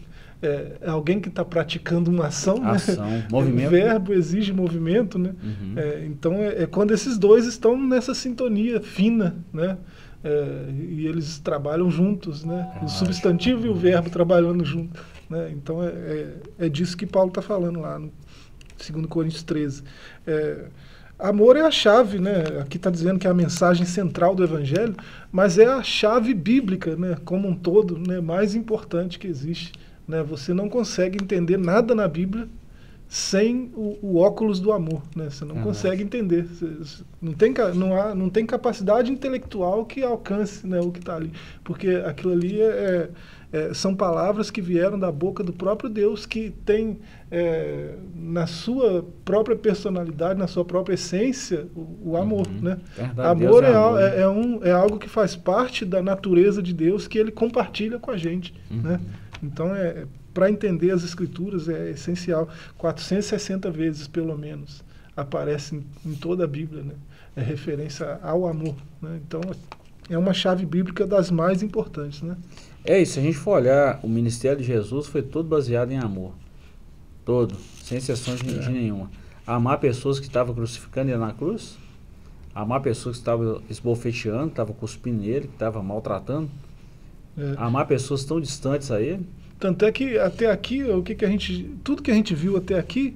é, 0.46 0.78
é 0.82 0.90
alguém 0.90 1.20
que 1.20 1.30
está 1.30 1.44
praticando 1.44 2.12
uma 2.12 2.28
ação, 2.28 2.60
né? 2.60 2.72
Ação, 2.72 3.24
movimento. 3.32 3.70
verbo 3.70 4.14
exige 4.14 4.54
movimento, 4.54 5.18
né? 5.18 5.34
Uhum. 5.44 5.74
É, 5.76 6.06
então 6.06 6.34
é, 6.36 6.64
é 6.64 6.66
quando 6.66 6.92
esses 6.94 7.18
dois 7.18 7.46
estão 7.46 7.78
nessa 7.82 8.14
sintonia 8.14 8.82
fina, 8.82 9.36
né? 9.52 9.78
É, 10.24 10.70
e 10.90 11.06
eles 11.06 11.38
trabalham 11.38 11.90
juntos, 11.92 12.44
né? 12.44 12.72
É, 12.82 12.86
o 12.86 12.88
substantivo 12.88 13.68
e 13.68 13.70
o 13.70 13.76
verbo 13.76 14.10
trabalhando 14.10 14.66
juntos. 14.66 15.00
Né? 15.30 15.52
Então 15.52 15.84
é, 15.84 16.34
é, 16.60 16.70
disso 16.70 16.98
que 16.98 17.06
Paulo 17.06 17.30
está 17.30 17.42
falando 17.42 17.80
lá 17.80 18.00
no 18.00 18.12
2 18.78 19.06
Coríntios 19.08 19.44
13. 19.44 19.84
É, 20.26 20.66
amor 21.18 21.56
é 21.56 21.62
a 21.62 21.72
chave, 21.72 22.20
né? 22.20 22.44
Aqui 22.62 22.78
está 22.78 22.90
dizendo 22.90 23.20
que 23.20 23.28
é 23.28 23.30
a 23.30 23.34
mensagem 23.34 23.86
central 23.86 24.36
do 24.36 24.44
Evangelho, 24.44 24.96
mas 25.32 25.58
é 25.58 25.66
a 25.66 25.82
chave 25.82 26.34
bíblica, 26.34 26.96
né? 26.96 27.18
Como 27.24 27.48
um 27.48 27.56
todo, 27.56 27.98
né? 27.98 28.20
Mais 28.20 28.56
importante 28.56 29.18
que 29.18 29.28
existe. 29.28 29.74
Né? 30.08 30.24
Você 30.24 30.54
não 30.54 30.70
consegue 30.70 31.22
entender 31.22 31.58
nada 31.58 31.94
na 31.96 32.08
Bíblia 32.08 32.48
sem 33.08 33.72
o, 33.76 33.98
o 34.02 34.18
óculos 34.18 34.60
do 34.60 34.72
amor, 34.72 35.04
né? 35.16 35.30
Você 35.30 35.46
não 35.46 35.58
Uhum. 35.58 35.62
consegue 35.64 36.02
entender. 36.02 36.44
Você- 36.46 37.04
não, 37.22 37.34
tem, 37.34 37.54
não, 37.76 37.96
há, 37.96 38.16
não 38.16 38.30
tem 38.30 38.46
capacidade 38.48 39.12
intelectual 39.12 39.86
que 39.86 40.02
alcance 40.04 40.66
né, 40.66 40.80
o 40.80 40.92
que 40.92 41.00
está 41.00 41.16
ali. 41.16 41.32
Porque 41.64 41.88
aquilo 42.06 42.34
ali 42.34 42.60
é, 42.60 43.10
é- 43.54 43.74
são 43.76 43.96
palavras 43.96 44.50
que 44.50 44.60
vieram 44.60 44.98
da 44.98 45.12
boca 45.12 45.44
do 45.44 45.54
próprio 45.54 45.88
Deus, 45.88 46.26
que 46.26 46.52
tem 46.66 46.98
é, 47.30 47.94
na 48.16 48.48
sua 48.48 49.06
própria 49.24 49.56
personalidade, 49.56 50.40
na 50.40 50.48
sua 50.48 50.66
própria 50.66 50.96
essência, 50.96 51.68
o, 51.76 52.12
o 52.12 52.18
amor. 52.18 52.48
Uhum. 52.48 52.62
Né? 52.62 52.78
Verdade, 52.98 53.46
amor, 53.46 53.64
é, 53.64 53.68
é 53.72 53.76
amor, 53.76 54.00
é- 54.02 54.22
é 54.22 54.28
um, 54.28 54.64
é 54.64 54.72
algo 54.72 54.98
que 54.98 55.08
faz 55.10 55.36
parte 55.36 55.86
da 55.86 56.02
natureza 56.02 56.62
de 56.62 56.74
Deus 56.74 57.08
que 57.08 57.20
ele 57.20 57.32
compartilha 57.32 58.00
com 58.00 58.10
a 58.10 58.18
gente. 58.18 58.52
Uhum. 58.72 58.82
Né? 58.82 59.00
Então, 59.46 59.76
é, 59.76 60.06
para 60.34 60.50
entender 60.50 60.92
as 60.92 61.04
escrituras 61.04 61.70
é 61.70 61.92
essencial. 61.92 62.50
460 62.78 63.72
vezes, 63.72 64.08
pelo 64.08 64.38
menos, 64.38 64.84
aparece 65.16 65.76
em, 65.76 65.86
em 66.06 66.16
toda 66.16 66.44
a 66.44 66.48
Bíblia. 66.48 66.84
Né? 66.84 66.94
É 67.36 67.42
referência 67.42 68.20
ao 68.22 68.48
amor. 68.48 68.76
Né? 69.02 69.20
Então, 69.26 69.42
é 70.10 70.18
uma 70.18 70.34
chave 70.34 70.66
bíblica 70.66 71.06
das 71.08 71.32
mais 71.32 71.64
importantes. 71.64 72.22
Né? 72.22 72.36
É 72.84 73.02
isso, 73.02 73.14
se 73.14 73.20
a 73.20 73.24
gente 73.24 73.38
for 73.38 73.58
olhar, 73.58 74.00
o 74.04 74.08
ministério 74.08 74.60
de 74.60 74.68
Jesus 74.68 75.08
foi 75.08 75.22
todo 75.22 75.48
baseado 75.48 75.92
em 75.92 75.98
amor. 75.98 76.34
Todo, 77.24 77.56
sem 77.84 77.98
exceção 77.98 78.36
de, 78.36 78.48
É. 78.48 78.70
nenhuma. 78.70 79.10
Amar 79.48 79.80
pessoas 79.80 80.20
que 80.20 80.28
estavam 80.28 80.54
crucificando 80.54 81.10
ele 81.10 81.18
na 81.18 81.34
cruz, 81.34 81.78
amar 82.54 82.82
pessoas 82.82 83.16
que 83.16 83.22
estavam 83.22 83.62
esbofeteando, 83.70 84.46
que 84.46 84.54
estavam 84.54 84.76
cuspindo 84.76 85.22
nele, 85.22 85.48
que 85.48 85.54
estavam 85.54 85.84
maltratando, 85.84 86.50
É. 87.38 87.54
amar 87.58 87.86
pessoas 87.88 88.24
tão 88.24 88.40
distantes 88.40 88.92
a 88.92 89.02
ele. 89.02 89.26
Tanto 89.60 89.86
é 89.86 89.92
que 89.92 90.18
até 90.18 90.50
aqui, 90.52 90.84
o 90.84 91.02
que, 91.04 91.16
que 91.16 91.26
a 91.26 91.30
gente. 91.30 91.70
Tudo 91.84 92.02
que 92.02 92.12
a 92.12 92.14
gente 92.14 92.34
viu 92.36 92.56
até 92.58 92.78
aqui, 92.80 93.16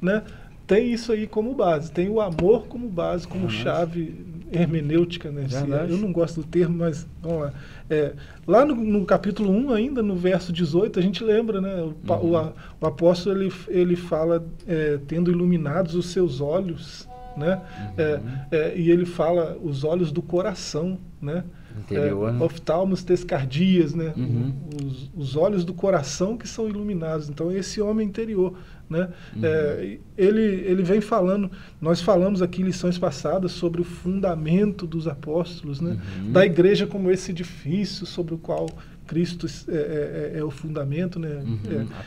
né? 0.00 0.22
Tem 0.66 0.92
isso 0.92 1.12
aí 1.12 1.26
como 1.26 1.54
base. 1.54 1.90
Tem 1.92 2.08
o 2.08 2.20
amor 2.20 2.66
como 2.66 2.88
base, 2.88 3.28
como 3.28 3.50
chave 3.50 4.14
hermenêutica, 4.50 5.30
né? 5.30 5.44
Verdade. 5.46 5.92
Eu 5.92 5.98
não 5.98 6.10
gosto 6.12 6.40
do 6.40 6.46
termo, 6.46 6.78
mas 6.78 7.06
vamos 7.22 7.42
lá. 7.42 7.52
É, 7.90 8.12
lá 8.46 8.64
no, 8.64 8.74
no 8.74 9.04
capítulo 9.04 9.50
1, 9.50 9.72
ainda, 9.72 10.02
no 10.02 10.16
verso 10.16 10.52
18, 10.52 10.98
a 10.98 11.02
gente 11.02 11.22
lembra, 11.22 11.60
né? 11.60 11.74
O, 11.82 11.94
Uhum. 12.12 12.30
o, 12.30 12.36
a- 12.36 12.52
o 12.80 12.86
apóstolo 12.86 13.42
ele, 13.42 13.52
ele 13.68 13.96
fala, 13.96 14.42
é, 14.66 14.98
tendo 15.06 15.30
iluminados 15.30 15.94
os 15.94 16.06
seus 16.06 16.40
olhos, 16.40 17.06
né? 17.36 17.60
É, 17.98 18.14
Uhum. 18.14 18.20
é, 18.50 18.72
e 18.78 18.90
ele 18.90 19.04
fala 19.04 19.58
os 19.62 19.84
olhos 19.84 20.10
do 20.10 20.22
coração, 20.22 20.96
né? 21.20 21.44
Interior, 21.78 22.28
é, 22.28 22.32
né? 22.32 22.44
oftalmos 22.44 23.02
tescardias, 23.02 23.94
né? 23.94 24.12
Uhum. 24.16 24.54
Os, 24.84 25.10
os 25.14 25.36
olhos 25.36 25.64
do 25.64 25.74
coração 25.74 26.36
que 26.36 26.48
são 26.48 26.68
iluminados. 26.68 27.28
Então, 27.28 27.50
esse 27.50 27.80
homem 27.80 28.06
interior, 28.06 28.56
né? 28.88 29.08
Uhum. 29.34 29.42
É, 29.44 29.98
ele, 30.16 30.40
ele 30.40 30.82
vem 30.82 31.00
falando, 31.00 31.50
nós 31.80 32.00
falamos 32.00 32.42
aqui 32.42 32.62
em 32.62 32.64
lições 32.64 32.96
passadas 32.96 33.52
sobre 33.52 33.80
o 33.80 33.84
fundamento 33.84 34.86
dos 34.86 35.08
apóstolos, 35.08 35.80
né? 35.80 35.98
Uhum. 36.18 36.32
Da 36.32 36.46
igreja 36.46 36.86
como 36.86 37.10
esse 37.10 37.32
edifício 37.32 38.06
sobre 38.06 38.34
o 38.34 38.38
qual 38.38 38.66
Cristo 39.06 39.46
é, 39.68 39.74
é, 39.74 40.32
é, 40.36 40.38
é 40.38 40.44
o 40.44 40.50
fundamento, 40.50 41.18
né? 41.18 41.42
Uhum, 41.44 41.58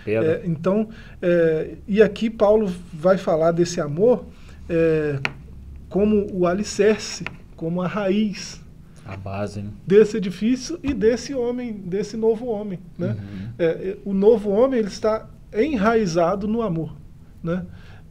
É, 0.05 0.15
é, 0.25 0.41
então, 0.45 0.89
é, 1.21 1.75
e 1.87 2.01
aqui 2.01 2.29
Paulo 2.29 2.71
vai 2.93 3.17
falar 3.17 3.51
desse 3.51 3.81
amor 3.81 4.25
como 5.87 6.27
o 6.33 6.45
alicerce, 6.45 7.23
como 7.55 7.81
a 7.81 7.87
raiz 7.87 8.61
A 9.07 9.15
base, 9.15 9.61
né? 9.61 9.69
desse 9.85 10.17
edifício 10.17 10.79
e 10.83 10.93
desse 10.93 11.33
homem, 11.33 11.73
desse 11.73 12.17
novo 12.17 12.47
homem, 12.47 12.79
né? 12.97 13.11
Uhum. 13.11 13.49
É, 13.57 13.97
o 14.03 14.13
novo 14.13 14.49
homem 14.49 14.79
ele 14.79 14.89
está 14.89 15.29
enraizado 15.53 16.47
no 16.47 16.61
amor, 16.61 16.95
né? 17.41 17.65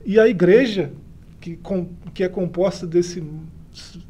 E 0.05 0.19
a 0.19 0.27
igreja 0.27 0.93
que, 1.41 1.57
com, 1.57 1.89
que 2.15 2.25
é 2.25 2.29
composta 2.29 2.87
desse 2.87 3.23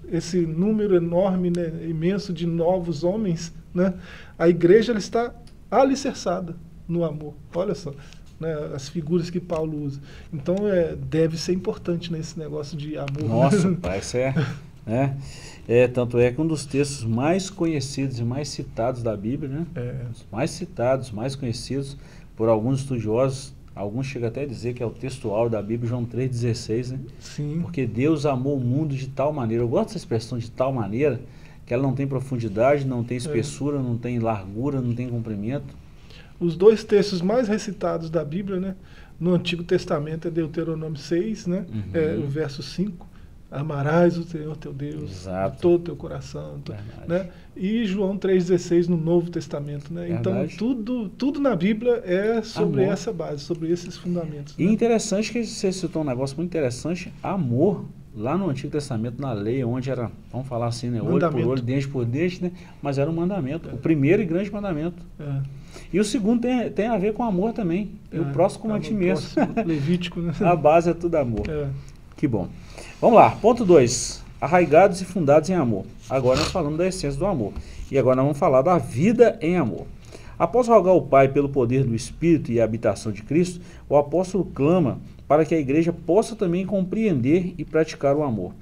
esse 0.09 0.47
número 0.47 0.95
enorme, 0.95 1.51
né, 1.51 1.73
imenso 1.89 2.33
de 2.33 2.47
novos 2.47 3.03
homens, 3.03 3.53
né? 3.75 3.95
A 4.39 4.49
igreja 4.49 4.93
ela 4.93 4.99
está 4.99 5.35
alicerçada 5.71 6.55
no 6.87 7.05
amor. 7.05 7.35
Olha 7.55 7.75
só, 7.75 7.93
né, 8.39 8.53
as 8.75 8.89
figuras 8.89 9.29
que 9.29 9.41
Paulo 9.41 9.83
usa. 9.83 10.01
Então 10.33 10.69
é, 10.69 10.95
deve 10.95 11.37
ser 11.37 11.53
importante 11.53 12.13
nesse 12.13 12.39
negócio 12.39 12.77
de 12.77 12.97
amor. 12.97 13.23
né? 13.23 13.29
Nossa, 13.29 13.73
pai, 13.83 13.99
isso 13.99 14.17
é, 14.17 14.35
né? 14.87 15.17
É, 15.69 15.89
tanto 15.89 16.17
é 16.19 16.31
que 16.31 16.41
um 16.41 16.47
dos 16.47 16.65
textos 16.65 17.03
mais 17.03 17.51
conhecidos 17.51 18.21
e 18.21 18.23
mais 18.23 18.49
citados 18.49 19.03
da 19.03 19.17
Bíblia, 19.17 19.51
né? 19.51 19.67
É, 19.75 20.07
mais 20.31 20.53
citados, 20.53 21.11
mais 21.11 21.35
conhecidos 21.35 21.97
por 22.37 22.49
alguns 22.49 22.81
estudiosos, 22.81 23.53
alguns 23.75 24.07
chegam 24.07 24.29
até 24.29 24.43
a 24.43 24.47
dizer 24.47 24.75
que 24.75 24.83
é 24.83 24.87
o 24.87 24.91
textual 24.91 25.51
da 25.51 25.61
Bíblia, 25.61 25.91
João 25.91 26.07
3,16, 26.07 26.93
né? 26.93 27.01
sim. 27.19 27.59
Porque 27.61 27.85
Deus 27.85 28.25
amou 28.25 28.57
o 28.57 28.61
mundo 28.61 28.95
de 28.95 29.09
tal 29.09 29.33
maneira, 29.33 29.65
eu 29.65 29.69
gosto 29.69 29.89
dessa 29.89 29.99
expressão 29.99 30.39
de 30.39 30.51
tal 30.51 30.73
maneira, 30.73 31.21
que 31.67 31.75
ela 31.75 31.83
não 31.83 31.95
tem 31.95 32.07
profundidade, 32.07 32.87
não 32.87 33.03
tem 33.03 33.17
espessura, 33.17 33.83
não 33.83 33.99
tem 33.99 34.21
largura, 34.21 34.81
não 34.81 34.95
tem 34.95 35.09
comprimento. 35.09 35.75
Os 36.39 36.57
dois 36.57 36.85
textos 36.85 37.21
mais 37.21 37.49
recitados 37.49 38.09
da 38.09 38.25
Bíblia, 38.25 38.61
né? 38.61 38.77
No 39.19 39.35
Antigo 39.35 39.65
Testamento 39.65 40.29
é 40.29 40.31
Deuteronômio 40.31 40.99
6, 40.99 41.47
né? 41.47 41.67
Uhum. 41.69 41.83
É, 41.93 42.15
o 42.15 42.29
verso 42.29 42.63
5. 42.63 43.16
Amarás 43.51 44.19
o 44.19 44.25
Senhor 44.25 44.57
teu 44.57 44.73
Deus 44.73 45.11
Exato. 45.23 45.57
de 45.57 45.63
todo 45.63 45.81
o 45.81 45.85
teu 45.85 45.97
coração. 45.97 46.59
Verdade. 46.67 47.09
né? 47.09 47.31
E 47.57 47.85
João 47.87 48.19
3,16 48.19 48.89
no 48.89 48.97
Novo 48.97 49.31
Testamento. 49.31 49.93
Né? 49.95 50.11
Então, 50.11 50.47
tudo, 50.59 51.09
tudo 51.11 51.41
na 51.41 51.55
Bíblia 51.55 52.03
é 52.05 52.43
sobre 52.43 52.83
Amor. 52.83 52.93
essa 52.93 53.13
base, 53.13 53.41
sobre 53.43 53.71
esses 53.71 53.97
fundamentos. 53.97 54.55
E 54.59 54.65
né? 54.65 54.73
interessante 54.73 55.33
que 55.33 55.45
você 55.45 55.73
citou 55.73 56.03
um 56.03 56.05
negócio 56.05 56.37
muito 56.37 56.51
interessante, 56.51 57.13
amor, 57.23 57.85
lá 58.17 58.37
no 58.37 58.49
Antigo 58.49 58.73
Testamento, 58.73 59.21
na 59.21 59.33
lei, 59.33 59.63
onde 59.63 59.91
era, 59.91 60.11
vamos 60.33 60.49
falar 60.49 60.67
assim, 60.67 60.89
né, 60.89 61.01
olho 61.03 61.31
por 61.31 61.47
olho, 61.47 61.63
dente 61.63 61.87
por 61.87 62.05
dente, 62.05 62.43
né, 62.43 62.51
mas 62.81 62.99
era 62.99 63.11
um 63.11 63.15
mandamento, 63.15 63.69
o 63.69 63.77
primeiro 63.77 64.23
e 64.23 64.25
grande 64.25 64.51
mandamento. 64.51 65.03
É, 65.21 65.43
E 65.93 66.01
o 66.01 66.05
segundo 66.05 66.41
tem, 66.41 66.71
tem 66.71 66.87
a 66.87 66.97
ver 66.97 67.13
com 67.13 67.23
amor 67.23 67.53
também, 67.53 67.91
e 68.11 68.19
o 68.19 68.29
é, 68.29 68.33
próximo 68.33 68.63
como 68.63 68.75
a 68.75 68.81
ti 68.81 68.95
mesmo. 68.95 69.29
Levítico, 69.65 70.21
né? 70.21 70.33
a 70.41 70.57
base 70.57 70.91
é 70.91 70.95
tudo 70.95 71.15
amor. 71.17 71.49
É, 71.49 71.69
Que 72.17 72.27
bom. 72.27 72.49
Vamos 73.01 73.17
lá, 73.17 73.31
ponto 73.31 73.65
2. 73.65 74.23
Arraigados 74.41 75.01
e 75.01 75.05
fundados 75.05 75.51
em 75.51 75.55
amor. 75.55 75.85
Agora 76.09 76.39
nós 76.39 76.51
falamos 76.51 76.79
da 76.79 76.87
essência 76.87 77.19
do 77.19 77.27
amor. 77.27 77.53
E 77.91 77.99
agora 77.99 78.17
nós 78.17 78.25
vamos 78.25 78.39
falar 78.39 78.63
da 78.63 78.79
vida 78.79 79.39
em 79.41 79.57
amor. 79.57 79.87
Após 80.39 80.69
rogar 80.69 80.93
ao 80.93 81.03
Pai 81.03 81.29
pelo 81.29 81.49
poder 81.49 81.85
do 81.85 81.95
Espírito 81.95 82.53
e 82.53 82.61
a 82.61 82.65
habitação 82.65 83.11
de 83.11 83.23
Cristo, 83.23 83.61
o 83.89 83.97
apóstolo 83.97 84.45
clama 84.45 84.99
para 85.27 85.45
que 85.45 85.55
a 85.55 85.59
igreja 85.59 85.93
possa 85.93 86.37
também 86.37 86.67
compreender 86.67 87.55
e 87.57 87.65
praticar 87.65 88.15
o 88.17 88.23
amor. 88.23 88.53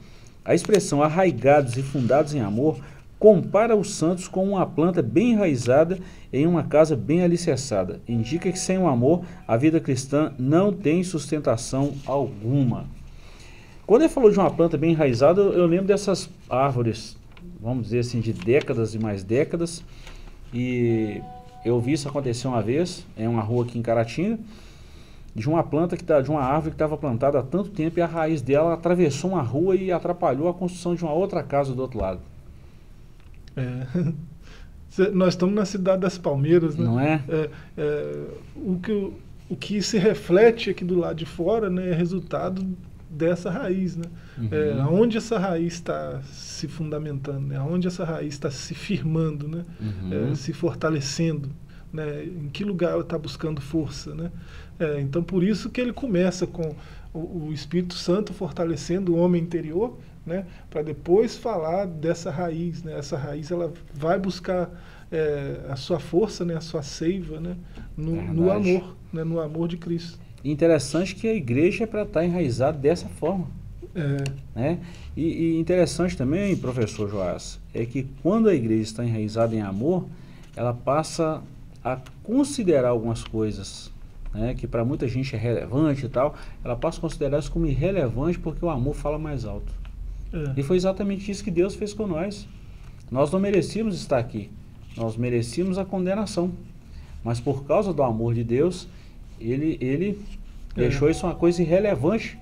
A 0.45 0.55
expressão 0.55 1.03
arraigados 1.03 1.77
e 1.77 1.83
fundados 1.83 2.35
em 2.35 2.41
amor 2.41 2.79
compara 3.19 3.75
os 3.75 3.95
santos 3.95 4.29
com 4.29 4.47
uma 4.47 4.67
planta 4.67 5.01
bem 5.01 5.33
enraizada 5.33 5.99
em 6.33 6.47
uma 6.47 6.63
casa 6.63 6.95
bem 6.95 7.23
alicerçada. 7.23 8.01
Indica 8.07 8.53
que 8.53 8.59
sem 8.59 8.79
o 8.79 8.87
amor, 8.87 9.25
a 9.49 9.57
vida 9.57 9.81
cristã 9.81 10.33
não 10.39 10.73
tem 10.73 11.03
sustentação 11.03 11.95
alguma. 12.07 12.87
Quando 13.87 14.03
ele 14.03 14.09
falou 14.09 14.31
de 14.31 14.39
uma 14.39 14.51
planta 14.51 14.77
bem 14.79 14.93
enraizada, 14.93 15.41
eu, 15.41 15.53
eu 15.53 15.67
lembro 15.67 15.87
dessas 15.87 16.29
árvores, 16.49 17.17
vamos 17.61 17.85
dizer 17.85 17.99
assim, 18.01 18.21
de 18.21 18.33
décadas 18.33 18.95
e 18.95 18.99
mais 18.99 19.23
décadas. 19.23 19.85
E 20.53 21.21
eu 21.65 21.79
vi 21.81 21.93
isso 21.93 22.09
acontecer 22.09 22.47
uma 22.49 22.63
vez, 22.63 23.07
em 23.17 23.27
uma 23.29 23.43
rua 23.43 23.65
aqui 23.65 23.79
em 23.79 23.83
Caratinga, 23.83 24.39
de 25.35 25.49
uma 25.49 25.63
planta 25.65 25.97
que 25.97 26.05
tá, 26.05 26.21
de 26.21 26.31
uma 26.31 26.41
árvore 26.41 26.71
que 26.71 26.75
estava 26.77 26.97
plantada 26.97 27.39
há 27.41 27.43
tanto 27.43 27.71
tempo 27.71 27.99
e 27.99 28.03
a 28.03 28.07
raiz 28.07 28.41
dela 28.41 28.73
atravessou 28.75 29.33
uma 29.33 29.43
rua 29.43 29.75
e 29.75 29.91
atrapalhou 29.91 30.49
a 30.49 30.55
construção 30.55 30.95
de 30.95 31.03
uma 31.03 31.13
outra 31.13 31.43
casa 31.43 31.75
do 31.75 31.83
outro 31.83 31.99
lado. 32.01 32.21
é. 33.57 33.87
Cê- 34.91 35.11
Nós 35.11 35.31
estamos 35.35 35.53
na 35.57 35.65
cidade 35.65 36.03
das 36.03 36.17
Palmeiras, 36.17 36.77
né? 36.77 36.85
Não 36.85 37.01
é? 37.01 37.21
É, 37.29 37.51
é, 37.77 38.25
o, 38.55 38.79
que, 38.79 38.93
o- 38.93 39.57
que 39.59 39.83
se 39.83 39.99
reflete 39.99 40.71
aqui 40.71 40.85
do 40.85 40.97
lado 40.97 41.17
de 41.17 41.27
fora 41.27 41.69
né, 41.69 41.91
é 41.91 41.93
resultado 41.93 42.65
dessa 43.15 43.51
raiz. 43.51 43.97
Né? 43.97 44.05
É, 44.51 44.73
Uhum. 44.75 44.83
aonde 44.83 45.17
essa 45.19 45.39
raiz 45.39 45.75
está 45.75 46.21
se 46.23 46.69
fundamentando, 46.69 47.47
né? 47.47 47.57
aonde 47.57 47.87
essa 47.87 48.05
raiz 48.05 48.35
está 48.35 48.51
se 48.51 48.75
firmando, 48.75 49.49
né? 49.49 49.65
Uhum. 49.81 50.33
É, 50.33 50.35
se 50.35 50.53
fortalecendo. 50.53 51.51
Né? 51.93 52.25
Em 52.25 52.49
que 52.49 52.65
lugar 52.65 52.93
ela 52.93 53.03
está 53.03 53.17
buscando 53.17 53.61
força. 53.61 54.15
Né? 54.15 54.31
É, 54.81 55.01
então, 55.01 55.23
por 55.23 55.45
isso 55.45 55.71
que 55.71 55.81
ele 55.81 55.93
começa 55.93 56.45
com 56.47 56.75
o, 57.13 57.47
o 57.47 57.53
Espírito 57.53 57.95
Santo 57.95 58.33
fortalecendo 58.33 59.15
o 59.15 59.17
homem 59.17 59.41
interior, 59.41 59.97
né? 60.27 60.45
para 60.69 60.83
depois 60.83 61.37
falar 61.37 61.87
dessa 61.87 62.31
raiz. 62.33 62.83
Né? 62.83 62.99
Essa 62.99 63.17
raiz 63.17 63.51
ela 63.53 63.73
vai 63.95 64.19
buscar 64.19 64.71
é, 65.13 65.61
a 65.69 65.77
sua 65.77 66.01
força, 66.01 66.45
né? 66.45 66.57
a 66.57 66.61
sua 66.61 66.83
seiva 66.83 67.39
né? 67.41 67.57
no, 67.97 68.21
no 68.35 68.51
amor, 68.51 68.97
né? 69.13 69.23
no 69.23 69.41
amor 69.41 69.69
de 69.69 69.77
Cristo. 69.77 70.19
Interessante 70.45 71.15
que 71.15 71.27
a 71.27 71.35
igreja 71.35 71.85
é 71.85 71.87
para 71.87 72.03
estar 72.03 72.25
enraizada 72.25 72.77
dessa 72.77 73.09
forma. 73.09 73.47
É, 73.95 74.25
Né? 74.55 74.79
E, 75.17 75.23
e 75.23 75.61
interessante 75.61 76.17
também, 76.17 76.57
professor 76.57 77.09
Joás, 77.09 77.61
é 77.73 77.87
que 77.87 78.07
quando 78.23 78.49
a 78.49 78.55
igreja 78.55 78.83
está 78.83 79.05
enraizada 79.05 79.55
em 79.55 79.61
amor, 79.61 80.07
ela 80.57 80.75
passa 80.75 81.43
a 81.83 81.99
considerar 82.23 82.89
algumas 82.89 83.25
coisas 83.25 83.93
né, 84.35 84.53
que 84.55 84.67
para 84.67 84.85
muita 84.85 85.07
gente 85.07 85.35
é 85.35 85.39
relevante 85.39 86.07
e 86.07 86.09
tal, 86.09 86.35
ela 86.65 86.75
passa 86.75 86.99
a 86.99 87.01
considerar 87.01 87.39
isso 87.39 87.53
como 87.53 87.67
irrelevante 87.67 88.39
porque 88.39 88.65
o 88.65 88.69
amor 88.69 88.95
fala 88.95 89.19
mais 89.19 89.45
alto. 89.45 89.73
é, 90.33 90.55
E 90.57 90.63
foi 90.63 90.77
exatamente 90.77 91.31
isso 91.31 91.45
que 91.45 91.51
Deus 91.51 91.75
fez 91.75 91.95
com 91.95 92.07
nós. 92.07 92.49
Nós 93.11 93.31
não 93.31 93.39
merecíamos 93.39 93.95
estar 93.95 94.19
aqui, 94.19 94.51
nós 94.97 95.17
merecíamos 95.17 95.79
a 95.79 95.85
condenação. 95.85 96.53
Mas 97.23 97.41
por 97.41 97.65
causa 97.65 97.93
do 97.93 98.03
amor 98.03 98.35
de 98.35 98.43
Deus, 98.43 98.89
ele, 99.41 99.77
ele 99.81 100.19
É. 100.77 100.81
deixou 100.81 101.09
isso 101.11 101.27
uma 101.27 101.35
coisa 101.35 101.63
irrelevante 101.63 102.39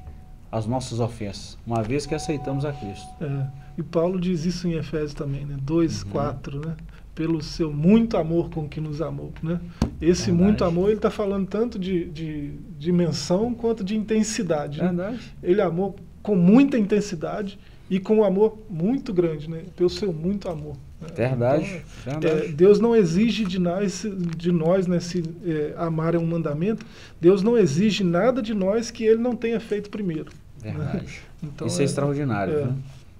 às 0.50 0.66
nossas 0.66 1.00
ofensas, 1.00 1.56
uma 1.66 1.82
vez 1.82 2.04
que 2.06 2.14
aceitamos 2.14 2.64
a 2.64 2.72
Cristo. 2.72 3.06
é. 3.20 3.46
E 3.78 3.82
Paulo 3.82 4.20
diz 4.20 4.44
isso 4.44 4.68
em 4.68 4.72
Efésios 4.74 5.14
também, 5.14 5.46
né? 5.46 5.56
2, 5.62 6.02
Uhum. 6.02 6.10
4, 6.10 6.60
né? 6.68 6.76
Pelo 7.14 7.42
seu 7.42 7.72
muito 7.72 8.18
amor 8.18 8.50
com 8.50 8.68
que 8.68 8.80
nos 8.82 9.00
amou, 9.00 9.32
né? 9.42 9.58
Esse 10.00 10.26
Verdade. 10.26 10.32
muito 10.44 10.64
amor, 10.64 10.88
ele 10.88 10.96
está 10.96 11.10
falando 11.10 11.46
tanto 11.46 11.78
de, 11.78 12.04
de 12.10 12.52
dimensão 12.78 13.54
quanto 13.54 13.82
de 13.82 13.96
intensidade. 13.96 14.78
né? 14.78 14.88
Verdade. 14.88 15.20
Ele 15.42 15.60
amou 15.62 15.96
com 16.22 16.36
muita 16.36 16.76
intensidade 16.78 17.58
e 17.94 18.00
com 18.00 18.16
um 18.16 18.24
amor 18.24 18.56
muito 18.70 19.12
grande, 19.12 19.50
né? 19.50 19.64
Pelo 19.76 19.90
seu 19.90 20.14
muito 20.14 20.48
amor. 20.48 20.76
né? 20.98 21.08
Verdade. 21.14 21.82
Então, 22.06 22.20
verdade. 22.20 22.46
é, 22.46 22.48
Deus 22.48 22.80
não 22.80 22.96
exige 22.96 23.44
de 23.44 23.58
nós, 23.58 24.06
de 24.34 24.50
nós 24.50 24.86
né, 24.86 24.98
se 24.98 25.22
é, 25.44 25.74
amar 25.76 26.14
é 26.14 26.18
um 26.18 26.24
mandamento. 26.24 26.86
Deus 27.20 27.42
não 27.42 27.58
exige 27.58 28.02
nada 28.02 28.40
de 28.40 28.54
nós 28.54 28.90
que 28.90 29.04
Ele 29.04 29.20
não 29.20 29.36
tenha 29.36 29.60
feito 29.60 29.90
primeiro. 29.90 30.32
Verdade. 30.58 31.20
Então, 31.42 31.66
Isso 31.66 31.80
é, 31.80 31.82
é- 31.82 31.84
extraordinário. 31.84 32.54
é. 32.54 32.62
viu? 32.64 32.72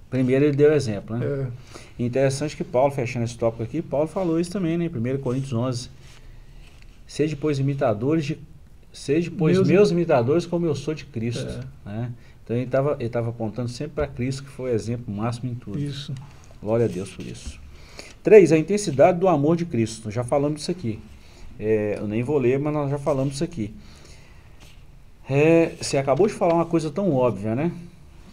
Primeiro 0.09 0.45
ele 0.45 0.55
deu 0.57 0.73
exemplo. 0.73 1.17
Né? 1.17 1.23
É, 1.25 1.47
Interessante 2.03 2.55
que 2.57 2.63
Paulo, 2.63 2.91
fechando 2.91 3.25
esse 3.25 3.37
tópico 3.37 3.61
aqui, 3.61 3.79
Paulo 3.79 4.07
falou 4.07 4.39
isso 4.39 4.51
também, 4.51 4.75
né? 4.75 4.85
em 4.85 4.87
1 4.87 5.19
Coríntios 5.19 5.53
11. 5.53 5.89
Sede, 7.05 7.35
pois, 7.35 7.59
imitadores 7.59 8.25
de... 8.25 8.39
Sede, 8.91 9.29
pois, 9.29 9.57
Meus- 9.57 9.67
meus, 9.67 9.91
imitadores 9.91 10.45
como 10.47 10.65
eu 10.65 10.73
sou 10.73 10.93
de 10.95 11.05
Cristo. 11.05 11.47
É. 11.85 11.89
Né? 11.89 12.11
Então 12.43 12.55
ele 12.55 12.65
estava 12.65 12.97
ele 12.99 13.09
tava 13.09 13.29
apontando 13.29 13.69
sempre 13.69 13.93
para 13.95 14.07
Cristo, 14.07 14.43
que 14.43 14.49
foi 14.49 14.71
o 14.71 14.73
exemplo 14.73 15.13
máximo 15.13 15.51
em 15.51 15.55
tudo. 15.55 15.79
isso. 15.79 16.13
Glória 16.61 16.85
a 16.85 16.89
Deus 16.89 17.09
por 17.09 17.25
isso. 17.25 17.59
Três, 18.21 18.51
a 18.51 18.57
intensidade 18.57 19.19
do 19.19 19.27
amor 19.27 19.55
de 19.57 19.65
Cristo. 19.65 20.09
Já 20.11 20.23
falamos 20.23 20.59
disso 20.59 20.71
aqui. 20.71 20.99
É, 21.59 21.97
eu 21.99 22.07
nem 22.07 22.23
vou 22.23 22.37
ler, 22.37 22.57
mas 22.59 22.73
nós 22.73 22.89
já 22.89 22.97
falamos 22.97 23.33
disso 23.33 23.43
aqui. 23.43 23.73
É, 25.29 25.73
você 25.79 25.97
acabou 25.97 26.27
de 26.27 26.33
falar 26.33 26.53
uma 26.55 26.65
coisa 26.65 26.89
tão 26.89 27.13
óbvia, 27.13 27.55
né? 27.55 27.71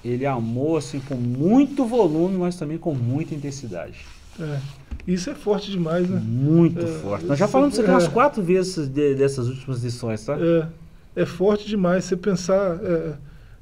Ele 0.05 0.25
amou 0.27 0.77
assim 0.77 0.99
com 1.01 1.15
muito 1.15 1.85
volume, 1.85 2.37
mas 2.39 2.57
também 2.57 2.79
com 2.79 2.95
muita 2.95 3.35
intensidade. 3.35 3.99
É. 4.41 4.59
Isso 5.07 5.31
é 5.31 5.35
forte 5.35 5.71
demais, 5.71 6.09
né? 6.09 6.21
Muito 6.25 6.81
É, 6.81 6.87
forte. 7.01 7.27
Nós 7.27 7.39
já 7.39 7.45
isso- 7.45 7.53
falamos 7.53 7.75
isso 7.75 7.83
aqui 7.83 7.91
umas 7.91 8.05
é. 8.05 8.09
quatro 8.09 8.43
vezes 8.43 8.89
de- 8.89 9.15
dessas 9.15 9.49
últimas 9.49 9.83
lições, 9.83 10.25
tá? 10.25 10.37
É, 10.39 11.23
é 11.23 11.27
forte 11.27 11.67
demais 11.67 12.05
você 12.05 12.17
pensar, 12.17 12.79
é, 12.83 13.15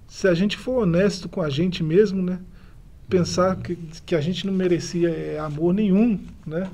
se 0.08 0.26
a 0.26 0.34
gente 0.34 0.56
for 0.56 0.82
honesto 0.82 1.28
com 1.28 1.40
a 1.42 1.48
gente 1.50 1.82
mesmo, 1.84 2.20
né? 2.22 2.40
Pensar 3.08 3.56
que, 3.56 3.76
que 4.04 4.14
a 4.14 4.20
gente 4.20 4.46
não 4.46 4.52
merecia 4.52 5.08
é, 5.10 5.38
amor 5.38 5.72
nenhum, 5.72 6.18
né? 6.46 6.68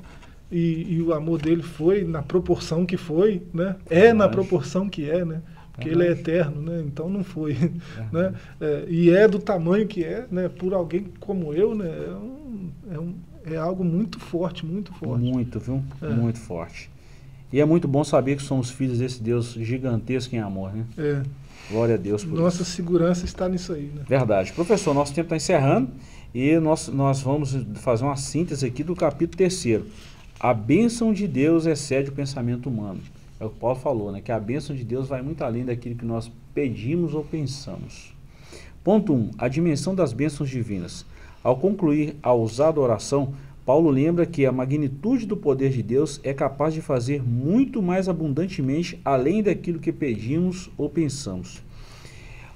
E, 0.51 0.95
e 0.95 1.01
o 1.01 1.13
amor 1.13 1.41
dele 1.41 1.61
foi 1.63 2.03
na 2.03 2.21
proporção 2.21 2.85
que 2.85 2.97
foi, 2.97 3.41
né? 3.53 3.75
É 3.89 4.11
na 4.13 4.27
proporção 4.27 4.89
que 4.89 5.09
é, 5.09 5.23
né? 5.23 5.41
Porque 5.73 5.89
ele 5.89 6.03
é 6.03 6.11
eterno, 6.11 6.61
né? 6.61 6.83
Então 6.85 7.09
não 7.09 7.23
foi, 7.23 7.53
né? 8.11 8.33
É, 8.61 8.85
e 8.89 9.09
é 9.09 9.27
do 9.27 9.39
tamanho 9.39 9.87
que 9.87 10.03
é, 10.03 10.25
né? 10.31 10.49
Por 10.49 10.73
alguém 10.73 11.05
como 11.19 11.53
eu, 11.53 11.75
né? 11.75 11.87
É, 11.87 12.11
um- 12.11 12.69
é, 12.91 12.99
um- 12.99 13.15
é 13.53 13.57
algo 13.57 13.83
muito 13.83 14.19
forte, 14.19 14.65
muito 14.65 14.91
forte. 14.93 15.21
Muito, 15.23 15.59
viu? 15.59 15.83
É. 16.01 16.09
Muito 16.09 16.39
forte. 16.39 16.89
E 17.53 17.59
é 17.61 17.65
muito 17.65 17.87
bom 17.87 18.03
saber 18.03 18.35
que 18.37 18.43
somos 18.43 18.69
filhos 18.71 18.97
desse 18.99 19.21
Deus 19.21 19.53
gigantesco 19.53 20.35
em 20.35 20.39
amor, 20.39 20.73
né? 20.73 20.83
É, 20.97 21.21
Glória 21.69 21.95
a 21.95 21.97
Deus 21.97 22.23
por 22.23 22.37
nossa 22.39 22.61
isso. 22.61 22.71
segurança 22.71 23.25
está 23.25 23.49
nisso 23.49 23.73
aí, 23.73 23.91
né? 23.93 24.03
Verdade. 24.07 24.53
Professor, 24.53 24.93
nosso 24.93 25.13
tempo 25.13 25.25
está 25.25 25.35
encerrando 25.35 25.89
e 26.33 26.57
nós, 26.59 26.87
nós 26.89 27.21
vamos 27.21 27.55
fazer 27.75 28.03
uma 28.03 28.15
síntese 28.15 28.65
aqui 28.65 28.83
do 28.83 28.95
capítulo 28.95 29.37
terceiro. 29.37 29.87
A 30.39 30.53
bênção 30.53 31.13
de 31.13 31.27
Deus 31.27 31.65
excede 31.65 32.09
o 32.09 32.13
pensamento 32.13 32.69
humano. 32.69 32.99
É 33.39 33.45
o 33.45 33.49
que 33.49 33.59
Paulo 33.59 33.79
falou, 33.79 34.11
né? 34.11 34.21
Que 34.21 34.31
a 34.31 34.39
bênção 34.39 34.75
de 34.75 34.83
Deus 34.83 35.07
vai 35.07 35.21
muito 35.21 35.43
além 35.43 35.65
daquilo 35.65 35.95
que 35.95 36.05
nós 36.05 36.31
pedimos 36.53 37.13
ou 37.13 37.23
pensamos. 37.23 38.13
Ponto 38.83 39.13
1. 39.13 39.15
Um, 39.15 39.31
a 39.37 39.47
dimensão 39.47 39.95
das 39.95 40.13
bênçãos 40.13 40.49
divinas. 40.49 41.05
Ao 41.43 41.55
concluir 41.57 42.15
a 42.21 42.31
ousada 42.31 42.79
oração, 42.79 43.33
Paulo 43.65 43.89
lembra 43.89 44.27
que 44.27 44.45
a 44.45 44.51
magnitude 44.51 45.25
do 45.25 45.35
poder 45.35 45.71
de 45.71 45.81
Deus 45.81 46.19
é 46.23 46.33
capaz 46.33 46.73
de 46.73 46.81
fazer 46.81 47.23
muito 47.23 47.81
mais 47.81 48.07
abundantemente 48.07 49.01
além 49.03 49.41
daquilo 49.41 49.79
que 49.79 49.91
pedimos 49.91 50.69
ou 50.77 50.87
pensamos. 50.87 51.63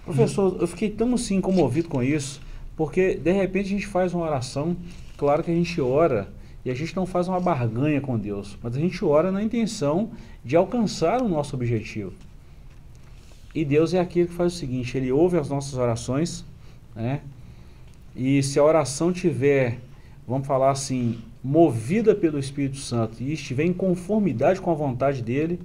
Professor, 0.05 0.57
eu 0.59 0.67
fiquei 0.67 0.89
tão 0.89 1.15
assim 1.15 1.41
comovido 1.41 1.89
com 1.89 2.03
isso, 2.03 2.39
porque 2.77 3.15
de 3.15 3.31
repente 3.31 3.65
a 3.65 3.69
gente 3.69 3.87
faz 3.87 4.13
uma 4.13 4.23
oração, 4.23 4.77
claro 5.17 5.43
que 5.43 5.49
a 5.49 5.53
gente 5.53 5.81
ora 5.81 6.31
e 6.63 6.69
a 6.69 6.75
gente 6.75 6.95
não 6.95 7.05
faz 7.05 7.27
uma 7.27 7.39
barganha 7.39 7.99
com 7.99 8.17
Deus, 8.17 8.55
mas 8.61 8.75
a 8.75 8.79
gente 8.79 9.03
ora 9.03 9.31
na 9.31 9.41
intenção 9.41 10.11
de 10.45 10.55
alcançar 10.55 11.21
o 11.21 11.27
nosso 11.27 11.55
objetivo. 11.55 12.13
E 13.53 13.65
Deus 13.65 13.95
é 13.95 13.99
aquele 13.99 14.27
que 14.27 14.33
faz 14.33 14.53
o 14.53 14.57
seguinte, 14.57 14.95
ele 14.95 15.11
ouve 15.11 15.37
as 15.37 15.49
nossas 15.49 15.73
orações, 15.73 16.45
né? 16.95 17.21
E 18.15 18.43
se 18.43 18.59
a 18.59 18.63
oração 18.63 19.11
tiver, 19.11 19.79
vamos 20.29 20.47
falar 20.47 20.69
assim, 20.69 21.17
movida 21.43 22.13
pelo 22.13 22.37
Espírito 22.37 22.77
Santo 22.77 23.21
e 23.21 23.33
estiver 23.33 23.63
em 23.63 23.73
conformidade 23.73 24.61
com 24.61 24.69
a 24.71 24.75
vontade 24.75 25.23
dele, 25.23 25.59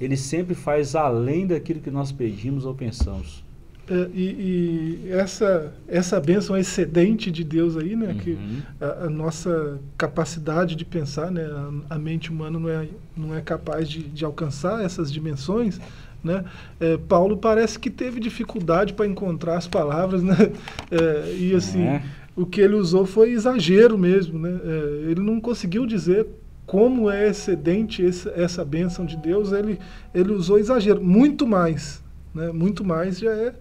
ele 0.00 0.16
sempre 0.16 0.54
faz 0.54 0.94
além 0.96 1.46
daquilo 1.46 1.80
que 1.80 1.90
nós 1.90 2.10
pedimos 2.12 2.64
ou 2.64 2.74
pensamos. 2.74 3.44
É, 3.88 4.08
e, 4.12 5.04
e 5.06 5.12
essa, 5.12 5.72
essa 5.86 6.20
bênção 6.20 6.56
excedente 6.56 7.30
de 7.30 7.44
Deus 7.44 7.76
aí, 7.76 7.94
né? 7.94 8.16
Que 8.18 8.30
Uhum. 8.32 8.62
a, 8.80 9.04
a 9.04 9.10
nossa 9.10 9.78
capacidade 9.96 10.74
de 10.74 10.84
pensar, 10.84 11.30
né? 11.30 11.44
A, 11.44 11.94
a 11.94 11.98
mente 11.98 12.30
humana 12.32 12.58
não 12.58 12.68
é, 12.68 12.88
não 13.16 13.34
é 13.34 13.40
capaz 13.40 13.88
de, 13.88 14.02
de 14.02 14.24
alcançar 14.24 14.84
essas 14.84 15.12
dimensões, 15.12 15.78
né? 16.24 16.44
É, 16.80 16.96
Paulo 16.96 17.36
parece 17.36 17.78
que 17.78 17.88
teve 17.88 18.18
dificuldade 18.18 18.92
para 18.92 19.06
encontrar 19.06 19.56
as 19.56 19.68
palavras, 19.68 20.22
né? 20.22 20.36
É, 20.90 21.34
e 21.38 21.54
assim, 21.54 21.82
é? 21.82 22.02
O 22.36 22.44
que 22.46 22.60
ele 22.60 22.74
usou 22.74 23.06
foi 23.06 23.30
exagero 23.32 23.96
mesmo, 23.98 24.38
né? 24.38 24.60
É, 24.62 25.10
ele 25.10 25.20
não 25.20 25.40
conseguiu 25.40 25.86
dizer 25.86 26.26
como 26.66 27.10
é 27.10 27.28
excedente 27.28 28.02
esse, 28.02 28.28
essa 28.30 28.64
bênção 28.64 29.06
de 29.06 29.16
Deus, 29.16 29.52
ele, 29.52 29.78
ele 30.14 30.32
usou 30.32 30.58
exagero, 30.58 31.02
muito 31.02 31.46
mais, 31.46 32.02
né? 32.34 32.52
Muito 32.52 32.84
mais 32.84 33.18
já 33.18 33.30
é 33.30 33.54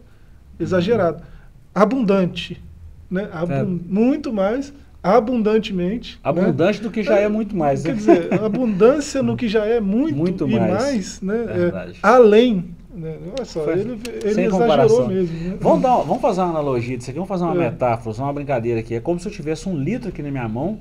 exagerado. 0.59 1.23
Abundante, 1.73 2.61
né? 3.09 3.29
Abun- 3.31 3.53
É. 3.53 3.63
Muito 3.63 4.33
mais, 4.33 4.73
abundantemente. 5.03 6.15
né? 6.15 6.19
Abundante 6.23 6.81
do 6.81 6.89
que 6.91 7.03
já 7.03 7.15
é 7.17 7.27
muito 7.27 7.55
mais, 7.55 7.81
Quer 7.83 7.89
né? 7.89 7.93
dizer, 7.95 8.33
abundância 8.43 9.21
no 9.23 9.35
que 9.37 9.47
já 9.47 9.65
é 9.65 9.79
muito, 9.81 10.17
Muito 10.17 10.47
e 10.47 10.59
mais. 10.59 10.73
mais, 10.83 11.21
né? 11.21 11.43
É, 11.43 11.53
Verdade. 11.57 11.99
além. 12.01 12.74
Né? 12.95 13.17
Olha 13.35 13.45
só, 13.45 13.69
ele, 13.71 13.91
ele 13.91 13.99
sem 14.21 14.29
exagerou 14.45 14.59
comparação. 14.59 15.07
mesmo. 15.07 15.49
Né? 15.49 15.57
Vamos, 15.59 15.81
dar, 15.81 15.97
vamos 15.97 16.21
fazer 16.21 16.41
uma 16.41 16.49
analogia 16.51 16.97
disso 16.97 17.09
aqui, 17.09 17.19
vamos 17.19 17.29
fazer 17.29 17.43
uma 17.43 17.55
É. 17.55 17.69
metáfora, 17.69 18.09
usar 18.09 18.23
uma 18.23 18.33
brincadeira 18.33 18.79
aqui. 18.79 18.95
É 18.95 18.99
como 18.99 19.19
se 19.19 19.27
eu 19.27 19.31
tivesse 19.31 19.67
um 19.67 19.77
litro 19.77 20.09
aqui 20.09 20.21
na 20.23 20.31
minha 20.31 20.47
mão 20.47 20.79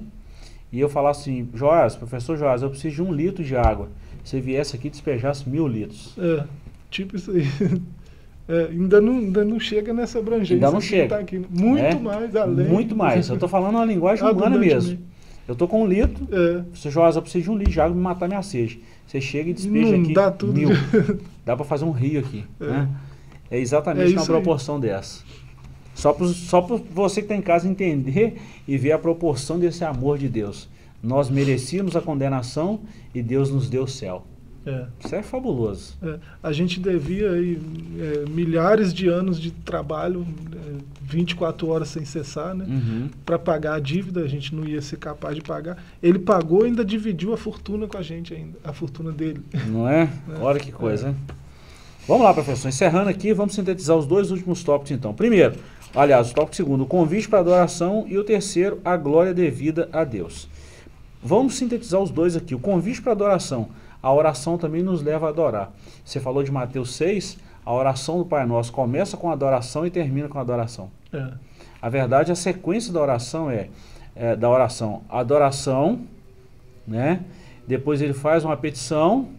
e 0.72 0.78
eu 0.80 0.88
falasse 0.88 1.20
assim, 1.30 1.48
Joás, 1.54 1.96
professor 1.96 2.36
Joás, 2.36 2.62
eu 2.62 2.70
preciso 2.70 2.94
de 2.96 3.02
um 3.02 3.12
litro 3.12 3.42
de 3.44 3.56
água. 3.56 3.88
Você 4.24 4.40
viesse 4.40 4.74
aqui 4.76 4.86
e 4.86 4.90
despejasse 4.90 5.48
mil 5.48 5.66
litros. 5.68 6.14
É, 6.18 6.44
tipo 6.90 7.16
isso 7.16 7.30
aí. 7.32 7.44
É, 8.46 8.64
ainda, 8.70 9.00
não, 9.00 9.14
ainda 9.20 9.42
não 9.42 9.58
chega 9.58 9.90
nessa 9.94 10.18
abrangência. 10.18 10.56
Ainda 10.56 10.70
não 10.70 10.78
chega. 10.78 11.08
tá 11.14 11.18
aqui. 11.18 11.40
Muito 11.48 11.82
É? 11.82 11.94
mais 11.98 12.36
além. 12.36 12.66
Muito 12.68 12.94
mais. 12.94 13.26
Eu 13.30 13.36
estou 13.36 13.48
falando 13.48 13.76
uma 13.76 13.86
linguagem 13.86 14.22
humana 14.28 14.58
mesmo. 14.58 14.98
Eu 15.46 15.52
estou 15.52 15.68
com 15.68 15.82
um 15.82 15.86
litro, 15.86 16.26
É, 16.32 16.60
professor 16.62 16.90
Joás, 16.90 17.16
eu 17.16 17.22
preciso 17.22 17.44
de 17.44 17.50
um 17.50 17.56
litro 17.58 17.72
de 17.72 17.80
água 17.80 17.92
para 17.92 18.02
matar 18.02 18.28
minha 18.28 18.42
sede. 18.42 18.80
Você 19.06 19.20
chega 19.20 19.50
e 19.50 19.52
despeja 19.52 19.92
não 19.96 20.02
aqui 20.02 20.14
dá 20.14 20.30
tudo. 20.30 20.52
mil. 20.54 20.70
Dá 21.44 21.54
para 21.54 21.64
fazer 21.66 21.84
um 21.84 21.90
rio 21.90 22.20
aqui. 22.20 22.44
É. 22.58 22.64
né? 22.66 22.88
É 23.50 23.58
É 23.58 23.60
exatamente 23.60 24.06
isso 24.06 24.14
uma 24.16 24.22
aí. 24.22 24.26
proporção 24.26 24.80
dessa. 24.80 25.22
Só 25.94 26.12
para 26.12 26.26
só 26.28 26.62
pro 26.62 26.78
você 26.90 27.20
que 27.20 27.26
está 27.26 27.36
em 27.36 27.42
casa 27.42 27.68
entender 27.68 28.40
e 28.66 28.78
ver 28.78 28.92
a 28.92 28.98
proporção 28.98 29.58
desse 29.58 29.84
amor 29.84 30.16
de 30.18 30.28
Deus. 30.28 30.68
Nós 31.02 31.28
merecíamos 31.28 31.94
a 31.94 32.00
condenação 32.00 32.80
e 33.14 33.22
Deus 33.22 33.50
nos 33.50 33.68
deu 33.68 33.82
o 33.84 33.88
céu. 33.88 34.24
É, 34.66 34.86
Isso 35.04 35.14
é 35.14 35.22
fabuloso. 35.22 35.96
é. 36.02 36.18
A 36.42 36.52
gente 36.52 36.80
devia 36.80 37.30
aí, 37.32 37.58
é, 37.98 38.28
milhares 38.30 38.92
de 38.94 39.08
anos 39.08 39.40
de 39.40 39.50
trabalho, 39.50 40.26
é, 40.52 40.82
24 41.02 41.68
horas 41.68 41.88
sem 41.88 42.04
cessar, 42.04 42.54
né? 42.54 42.64
Uhum. 42.66 43.10
Para 43.26 43.38
pagar 43.38 43.74
a 43.74 43.80
dívida, 43.80 44.22
a 44.22 44.26
gente 44.26 44.54
não 44.54 44.64
ia 44.64 44.80
ser 44.80 44.96
capaz 44.96 45.36
de 45.36 45.42
pagar. 45.42 45.82
Ele 46.02 46.18
pagou 46.18 46.64
e 46.64 46.68
ainda 46.68 46.84
dividiu 46.84 47.32
a 47.34 47.36
fortuna 47.36 47.86
com 47.86 47.98
a 47.98 48.02
gente 48.02 48.32
ainda, 48.32 48.58
a 48.64 48.72
fortuna 48.72 49.12
dele. 49.12 49.42
Não 49.66 49.88
é? 49.88 50.08
Olha 50.40 50.58
que 50.58 50.72
coisa? 50.72 51.14
Vamos 52.06 52.24
lá, 52.24 52.34
professor. 52.34 52.68
Encerrando 52.68 53.08
aqui, 53.10 53.32
vamos 53.32 53.54
sintetizar 53.54 53.96
os 53.96 54.06
dois 54.06 54.30
últimos 54.30 54.62
tópicos, 54.62 54.90
então. 54.90 55.14
Primeiro, 55.14 55.54
aliás, 55.94 56.30
o 56.30 56.34
tópico 56.34 56.56
segundo, 56.56 56.84
o 56.84 56.86
convite 56.86 57.28
para 57.28 57.40
adoração. 57.40 58.06
E 58.08 58.18
o 58.18 58.24
terceiro, 58.24 58.80
a 58.84 58.96
glória 58.96 59.32
devida 59.32 59.88
a 59.92 60.04
Deus. 60.04 60.48
Vamos 61.22 61.54
sintetizar 61.54 62.00
os 62.00 62.10
dois 62.10 62.36
aqui. 62.36 62.54
O 62.54 62.58
convite 62.58 63.00
para 63.00 63.12
adoração. 63.12 63.68
A 64.04 64.12
oração 64.12 64.58
também 64.58 64.82
nos 64.82 65.02
leva 65.02 65.24
a 65.24 65.28
adorar. 65.30 65.72
Você 66.04 66.20
falou 66.20 66.42
de 66.42 66.52
Mateus 66.52 66.94
6, 66.94 67.38
a 67.64 67.72
oração 67.72 68.18
do 68.18 68.26
Pai 68.26 68.44
Nosso 68.44 68.70
começa 68.70 69.16
com 69.16 69.30
a 69.30 69.32
adoração 69.32 69.86
e 69.86 69.90
termina 69.90 70.28
com 70.28 70.36
a 70.36 70.42
adoração. 70.42 70.90
É, 71.10 71.32
A 71.80 71.88
verdade, 71.88 72.30
a 72.30 72.34
sequência 72.34 72.92
da 72.92 73.00
oração 73.00 73.50
é, 73.50 73.70
é, 74.14 74.36
da 74.36 74.50
oração, 74.50 75.00
adoração, 75.08 76.00
né? 76.86 77.24
Depois 77.66 78.02
ele 78.02 78.12
faz 78.12 78.44
uma 78.44 78.58
petição, 78.58 79.30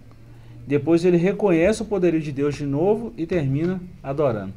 depois 0.66 1.06
ele 1.06 1.18
reconhece 1.18 1.84
o 1.84 1.86
poderio 1.86 2.20
de 2.20 2.32
Deus 2.32 2.56
de 2.56 2.66
novo 2.66 3.14
e 3.16 3.28
termina 3.28 3.80
adorando. 4.02 4.54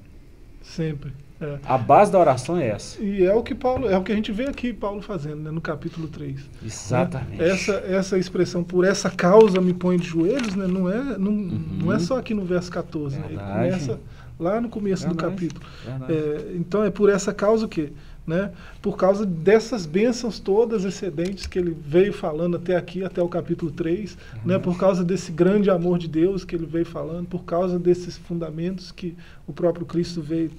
sempre. 0.62 1.12
É. 1.40 1.58
A 1.64 1.78
base 1.78 2.10
da 2.10 2.18
oração 2.18 2.56
é 2.58 2.68
essa. 2.68 3.00
E 3.00 3.24
é 3.24 3.32
o 3.32 3.42
que 3.42 3.54
Paulo, 3.54 3.88
é 3.88 3.96
o 3.96 4.02
que 4.02 4.10
a 4.10 4.14
gente 4.14 4.32
vê 4.32 4.46
aqui 4.46 4.72
Paulo 4.72 5.00
fazendo, 5.00 5.36
né, 5.36 5.50
no 5.50 5.60
capítulo 5.60 6.08
3. 6.08 6.40
Exatamente. 6.64 7.42
Essa, 7.42 7.72
essa 7.86 8.18
expressão, 8.18 8.64
por 8.64 8.84
essa 8.84 9.08
causa 9.08 9.60
me 9.60 9.72
põe 9.72 9.96
de 9.98 10.06
joelhos, 10.08 10.56
né, 10.56 10.66
não, 10.66 10.90
é, 10.90 11.16
não, 11.16 11.30
não 11.30 11.92
é 11.92 11.98
só 11.98 12.18
aqui 12.18 12.34
no 12.34 12.44
verso 12.44 12.70
14. 12.70 13.18
né, 13.18 13.26
ele 13.28 13.36
Uhum. 13.38 13.44
Começa 13.44 14.00
lá 14.38 14.60
no 14.60 14.68
começo 14.68 15.08
do 15.08 15.14
Verdade. 15.14 15.34
capítulo. 15.34 15.66
Verdade. 15.84 16.12
É, 16.12 16.52
então 16.56 16.82
é 16.82 16.90
por 16.90 17.08
essa 17.08 17.32
causa 17.32 17.66
o 17.66 17.68
quê? 17.68 17.92
Né? 18.28 18.52
Por 18.82 18.98
causa 18.98 19.24
dessas 19.24 19.86
bênçãos 19.86 20.38
todas 20.38 20.84
excedentes 20.84 21.46
que 21.46 21.58
ele 21.58 21.74
veio 21.74 22.12
falando 22.12 22.58
até 22.58 22.76
aqui, 22.76 23.02
até 23.02 23.22
o 23.22 23.28
capítulo 23.28 23.70
3, 23.70 24.18
né? 24.44 24.58
por 24.58 24.76
causa 24.78 25.02
desse 25.02 25.32
grande 25.32 25.70
amor 25.70 25.98
de 25.98 26.06
Deus 26.06 26.44
que 26.44 26.54
ele 26.54 26.66
veio 26.66 26.84
falando, 26.84 27.26
por 27.26 27.44
causa 27.44 27.78
desses 27.78 28.18
fundamentos 28.18 28.92
que 28.92 29.16
o 29.46 29.52
próprio 29.54 29.86
Cristo 29.86 30.20
veio 30.20 30.50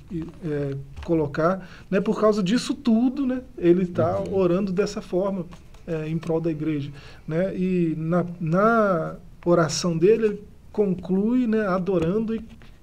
é, 0.43 0.75
colocar, 1.05 1.69
né? 1.91 2.01
por 2.01 2.19
causa 2.19 2.41
disso 2.41 2.73
tudo, 2.73 3.23
né? 3.27 3.41
ele 3.55 3.83
está 3.83 4.19
Uhum. 4.19 4.33
orando 4.33 4.71
dessa 4.71 4.99
forma 4.99 5.45
é, 5.85 6.07
em 6.07 6.17
prol 6.17 6.41
da 6.41 6.49
igreja. 6.49 6.89
Né? 7.27 7.55
E 7.55 7.93
na, 7.95 8.25
na 8.41 9.15
oração 9.45 9.95
dele, 9.95 10.25
ele 10.25 10.43
conclui 10.71 11.45
né, 11.45 11.67
adorando 11.67 12.33
e 12.35 12.41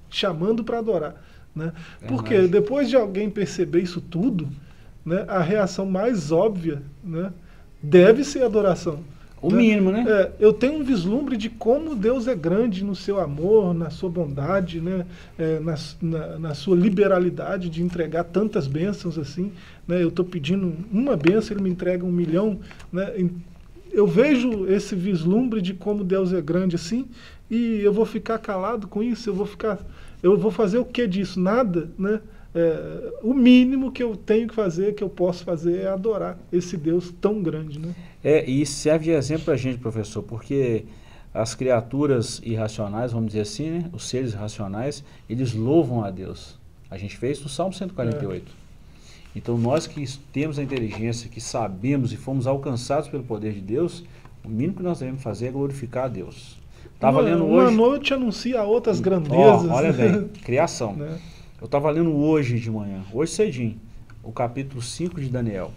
chamando 0.08 0.62
para 0.62 0.78
adorar. 0.78 1.24
Né? 1.54 1.72
Porque 2.06 2.34
Verdade. 2.34 2.52
depois 2.52 2.88
de 2.88 2.94
alguém 2.94 3.28
perceber 3.28 3.80
isso 3.82 4.00
tudo, 4.00 4.48
né, 5.06 5.24
a 5.28 5.40
reação 5.40 5.86
mais 5.86 6.32
óbvia 6.32 6.82
né, 7.02 7.32
deve 7.80 8.24
ser 8.24 8.42
adoração. 8.42 8.98
O 9.40 9.50
né? 9.50 9.58
mínimo, 9.58 9.92
né? 9.92 10.04
É, 10.08 10.32
eu 10.40 10.52
tenho 10.52 10.74
um 10.74 10.82
vislumbre 10.82 11.36
de 11.36 11.48
como 11.48 11.94
Deus 11.94 12.26
é 12.26 12.34
grande 12.34 12.82
no 12.82 12.96
seu 12.96 13.20
amor, 13.20 13.72
na 13.72 13.90
sua 13.90 14.10
bondade, 14.10 14.80
né? 14.80 15.06
É, 15.38 15.60
na, 15.60 15.74
na, 16.00 16.38
na, 16.38 16.54
sua 16.54 16.74
liberalidade 16.74 17.68
de 17.68 17.82
entregar 17.82 18.24
tantas 18.24 18.66
bênçãos 18.66 19.18
assim. 19.18 19.52
Né? 19.86 20.02
Eu 20.02 20.08
estou 20.08 20.24
pedindo 20.24 20.74
uma 20.90 21.16
bênção, 21.16 21.54
ele 21.54 21.62
me 21.62 21.70
entrega 21.70 22.04
um 22.04 22.10
milhão. 22.10 22.58
Né? 22.90 23.28
Eu 23.92 24.06
vejo 24.06 24.66
esse 24.66 24.96
vislumbre 24.96 25.60
de 25.60 25.74
como 25.74 26.02
Deus 26.02 26.32
é 26.32 26.40
grande 26.40 26.74
assim, 26.74 27.06
e 27.50 27.80
eu 27.82 27.92
vou 27.92 28.06
ficar 28.06 28.38
calado 28.38 28.88
com 28.88 29.02
isso, 29.02 29.30
eu 29.30 29.34
vou 29.34 29.46
ficar. 29.46 29.78
Eu 30.22 30.36
vou 30.36 30.50
fazer 30.50 30.78
o 30.78 30.84
que 30.84 31.06
disso? 31.06 31.38
Nada, 31.38 31.88
né? 31.98 32.20
É, 32.58 33.12
o 33.22 33.34
mínimo 33.34 33.92
que 33.92 34.02
eu 34.02 34.16
tenho 34.16 34.48
que 34.48 34.54
fazer, 34.54 34.94
que 34.94 35.04
eu 35.04 35.10
posso 35.10 35.44
fazer, 35.44 35.82
é 35.82 35.88
adorar 35.88 36.38
esse 36.50 36.74
Deus 36.74 37.12
tão 37.20 37.42
grande. 37.42 37.78
Né? 37.78 37.94
É, 38.24 38.48
e 38.48 38.64
serve 38.64 39.04
de 39.04 39.10
exemplo 39.10 39.44
para 39.44 39.54
a 39.54 39.58
gente, 39.58 39.78
professor, 39.78 40.22
porque 40.22 40.84
as 41.34 41.54
criaturas 41.54 42.40
irracionais, 42.42 43.12
vamos 43.12 43.26
dizer 43.28 43.42
assim, 43.42 43.70
né? 43.70 43.90
os 43.92 44.08
seres 44.08 44.32
irracionais, 44.32 45.04
eles 45.28 45.52
louvam 45.52 46.02
a 46.02 46.10
Deus. 46.10 46.58
A 46.90 46.96
gente 46.96 47.18
fez 47.18 47.42
no 47.42 47.48
Salmo 47.50 47.74
148. 47.74 48.50
É. 48.50 48.66
Então 49.36 49.58
nós 49.58 49.86
que 49.86 50.02
temos 50.32 50.58
a 50.58 50.62
inteligência, 50.62 51.28
que 51.28 51.42
sabemos 51.42 52.10
e 52.10 52.16
fomos 52.16 52.46
alcançados 52.46 53.06
pelo 53.06 53.22
poder 53.22 53.52
de 53.52 53.60
Deus, 53.60 54.02
o 54.42 54.48
mínimo 54.48 54.78
que 54.78 54.82
nós 54.82 55.00
devemos 55.00 55.22
fazer 55.22 55.48
é 55.48 55.50
glorificar 55.50 56.06
a 56.06 56.08
Deus. 56.08 56.56
Estava 56.94 57.20
lendo 57.20 57.44
hoje. 57.44 57.66
Uma 57.66 57.70
noite 57.70 58.14
anuncia 58.14 58.62
outras 58.62 58.98
grandezas. 58.98 59.66
Oh, 59.68 59.74
olha 59.74 59.92
bem, 59.92 60.28
criação. 60.42 60.94
né? 60.94 61.18
Eu 61.58 61.64
estava 61.64 61.90
lendo 61.90 62.14
hoje 62.14 62.60
de 62.60 62.70
manhã, 62.70 63.02
hoje 63.10 63.32
cedinho, 63.32 63.80
o 64.22 64.30
capítulo 64.30 64.82
5 64.82 65.18
de 65.18 65.30
Daniel. 65.30 65.72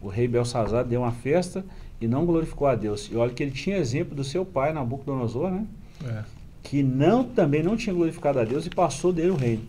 O 0.00 0.06
rei 0.06 0.28
Belsazar 0.28 0.84
deu 0.84 1.00
uma 1.00 1.10
festa 1.10 1.64
e 2.00 2.06
não 2.06 2.24
glorificou 2.24 2.68
a 2.68 2.76
Deus. 2.76 3.10
E 3.10 3.16
olha 3.16 3.32
que 3.32 3.42
ele 3.42 3.50
tinha 3.50 3.76
exemplo 3.76 4.14
do 4.14 4.22
seu 4.22 4.44
pai, 4.44 4.72
Nabucodonosor, 4.72 5.50
né? 5.50 5.66
É. 6.04 6.22
Que 6.62 6.80
não, 6.80 7.24
também 7.24 7.60
não 7.60 7.76
tinha 7.76 7.92
glorificado 7.92 8.38
a 8.38 8.44
Deus 8.44 8.66
e 8.66 8.70
passou 8.70 9.12
dele 9.12 9.30
o 9.30 9.36
reino. 9.36 9.64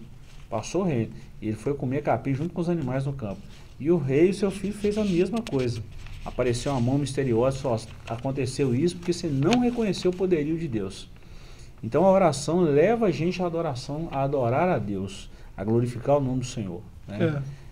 Passou 0.48 0.84
o 0.84 0.86
reino. 0.86 1.12
E 1.42 1.48
ele 1.48 1.58
foi 1.58 1.74
comer 1.74 2.04
capim 2.04 2.36
junto 2.36 2.54
com 2.54 2.62
os 2.62 2.70
animais 2.70 3.06
no 3.08 3.14
campo. 3.14 3.42
E 3.80 3.90
o 3.90 3.98
rei 3.98 4.30
e 4.30 4.34
seu 4.34 4.52
filho 4.52 4.76
fez 4.76 4.96
a 4.96 5.04
mesma 5.04 5.40
coisa. 5.42 5.82
Apareceu 6.24 6.72
uma 6.72 6.82
mão 6.82 7.00
misteriosa, 7.00 7.58
só 7.58 7.80
aconteceu 8.08 8.76
isso 8.76 8.96
porque 8.98 9.12
você 9.12 9.28
não 9.28 9.60
reconheceu 9.60 10.12
o 10.12 10.16
poderio 10.16 10.58
de 10.58 10.68
Deus. 10.68 11.10
Então 11.86 12.04
a 12.04 12.12
oração 12.12 12.62
leva 12.62 13.06
a 13.06 13.12
gente 13.12 13.44
à 13.44 13.46
adoração, 13.46 14.08
a 14.12 14.24
adorar 14.24 14.68
a 14.68 14.80
Deus, 14.80 15.30
a 15.56 15.64
glorificar 15.64 16.18
o 16.18 16.20
nome 16.20 16.40
do 16.40 16.46
Senhor. 16.46 16.82
Né? 17.08 17.40
É. 17.42 17.66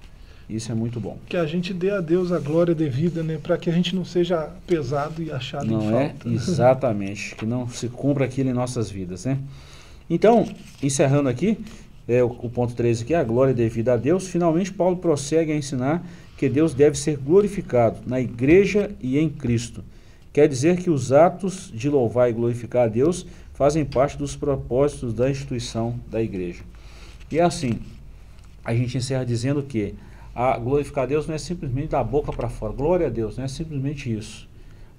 Isso 0.54 0.71
é 0.71 0.76
muito 0.76 0.99
bom. 0.99 1.17
Que 1.28 1.36
a 1.36 1.47
gente 1.47 1.73
dê 1.73 1.89
a 1.89 1.99
Deus 1.99 2.32
a 2.32 2.38
glória 2.38 2.76
devida, 2.76 3.23
né? 3.23 3.39
Para 3.41 3.58
que 3.58 3.71
a 3.71 3.73
gente 3.73 3.95
não 3.95 4.06
seja 4.06 4.52
pesado 4.67 5.23
e 5.23 5.32
achado 5.32 5.65
não 5.65 5.82
em 5.82 5.88
é? 5.88 6.10
falta. 6.10 6.30
Né? 6.30 6.36
Exatamente. 6.36 7.36
que 7.36 7.45
não 7.45 7.67
se 7.67 7.88
cumpra 7.88 8.26
aquilo 8.26 8.52
em 8.52 8.54
nossas 8.54 8.91
vidas, 8.91 9.26
né? 9.26 9.39
Então, 10.08 10.47
encerrando 10.84 11.28
aqui, 11.28 11.58
é, 12.08 12.23
o, 12.23 12.28
o 12.28 12.49
ponto 12.52 12.76
13 12.76 13.04
aqui, 13.04 13.15
a 13.15 13.23
glória 13.23 13.54
devida 13.54 13.93
a 13.93 13.97
Deus. 13.97 14.28
Finalmente, 14.28 14.71
Paulo 14.71 14.97
prossegue 14.97 15.52
a 15.52 15.56
ensinar 15.56 16.06
que 16.38 16.47
Deus 16.47 16.76
deve 16.76 16.99
ser 16.99 17.17
glorificado 17.17 17.97
na 18.06 18.21
igreja 18.21 18.91
e 19.02 19.17
em 19.17 19.28
Cristo. 19.28 19.84
Quer 20.34 20.47
dizer 20.47 20.78
que 20.78 20.89
os 20.89 21.12
atos 21.12 21.71
de 21.73 21.89
louvar 21.89 22.30
e 22.30 22.34
glorificar 22.34 22.86
a 22.86 22.88
Deus 22.88 23.26
fazem 23.54 23.86
parte 23.86 24.18
dos 24.18 24.36
propósitos 24.36 25.13
da 25.13 25.30
instituição 25.30 26.00
da 26.10 26.22
igreja. 26.22 26.63
E 27.32 27.39
assim, 27.39 27.80
a 28.63 28.74
gente 28.74 28.98
encerra 28.98 29.26
dizendo 29.26 29.63
que 29.63 29.96
a 30.36 30.58
glorificar 30.58 31.04
a 31.04 31.08
Deus 31.08 31.28
não 31.28 31.36
é 31.36 31.38
simplesmente 31.38 31.89
da 31.89 32.04
boca 32.04 32.32
para 32.34 32.50
fora. 32.50 32.74
Glória 32.74 33.08
a 33.08 33.10
Deus, 33.10 33.38
não 33.38 33.44
é 33.44 33.48
simplesmente 33.48 34.12
isso. 34.12 34.50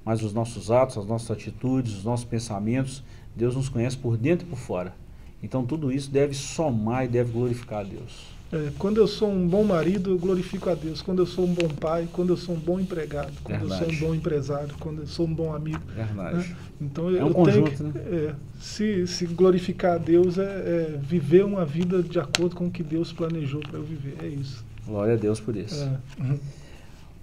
Mas 0.05 0.23
os 0.23 0.33
nossos 0.33 0.71
atos, 0.71 0.99
as 0.99 1.07
nossas 1.07 1.31
atitudes, 1.31 1.97
os 1.97 2.05
nossos 2.05 2.25
pensamentos, 2.25 3.03
Deus 3.35 3.57
nos 3.57 3.69
conhece 3.69 3.97
por 3.97 4.17
dentro 4.17 4.47
e 4.47 4.51
por 4.51 4.59
fora. 4.59 4.95
Então 5.43 5.65
tudo 5.67 5.91
isso 5.91 6.11
deve 6.11 6.35
somar 6.35 7.05
e 7.05 7.09
deve 7.09 7.33
glorificar 7.33 7.81
a 7.81 7.85
Deus. 7.85 8.34
É, 8.55 8.71
quando 8.79 8.99
eu 8.99 9.09
sou 9.09 9.29
um 9.33 9.49
bom 9.49 9.65
marido, 9.65 10.13
eu 10.13 10.19
glorifico 10.19 10.71
a 10.71 10.77
Deus. 10.77 11.03
Quando 11.03 11.19
eu 11.19 11.27
sou 11.27 11.45
um 11.45 11.53
bom 11.53 11.67
pai, 11.69 12.09
quando 12.13 12.33
eu 12.33 12.37
sou 12.37 12.55
um 12.55 12.59
bom 12.59 12.79
empregado, 12.79 13.33
quando 13.43 13.59
Verdade. 13.59 13.83
eu 13.83 13.89
sou 13.89 13.97
um 13.97 14.09
bom 14.09 14.15
empresário, 14.15 14.75
quando 14.79 15.01
eu 15.01 15.07
sou 15.09 15.27
um 15.27 15.35
bom 15.35 15.53
amigo. 15.53 15.81
Verdade. 15.93 16.37
Né? 16.37 16.57
Então 16.81 17.09
é 17.09 17.25
um 17.25 17.29
eu 17.29 17.35
conjunto, 17.35 17.77
tenho 17.77 17.93
que, 17.93 17.99
né? 17.99 18.05
é, 18.29 18.35
se, 18.61 19.09
se 19.09 19.27
glorificar 19.27 19.95
a 19.95 19.99
Deus 19.99 20.39
é, 20.39 20.43
é, 20.43 20.99
viver 21.03 21.45
uma 21.45 21.65
vida 21.65 22.01
de 22.01 22.17
acordo 22.21 22.55
com 22.55 22.67
o 22.67 22.71
que 22.71 22.85
Deus 22.85 23.13
planejou 23.13 23.61
para 23.61 23.77
eu 23.77 23.83
viver. 23.83 24.15
É 24.23 24.29
isso. 24.29 24.65
Glória 24.87 25.15
a 25.15 25.17
Deus 25.17 25.41
por 25.41 25.57
isso. 25.57 25.83
É. 25.83 26.23
Uhum. 26.23 26.39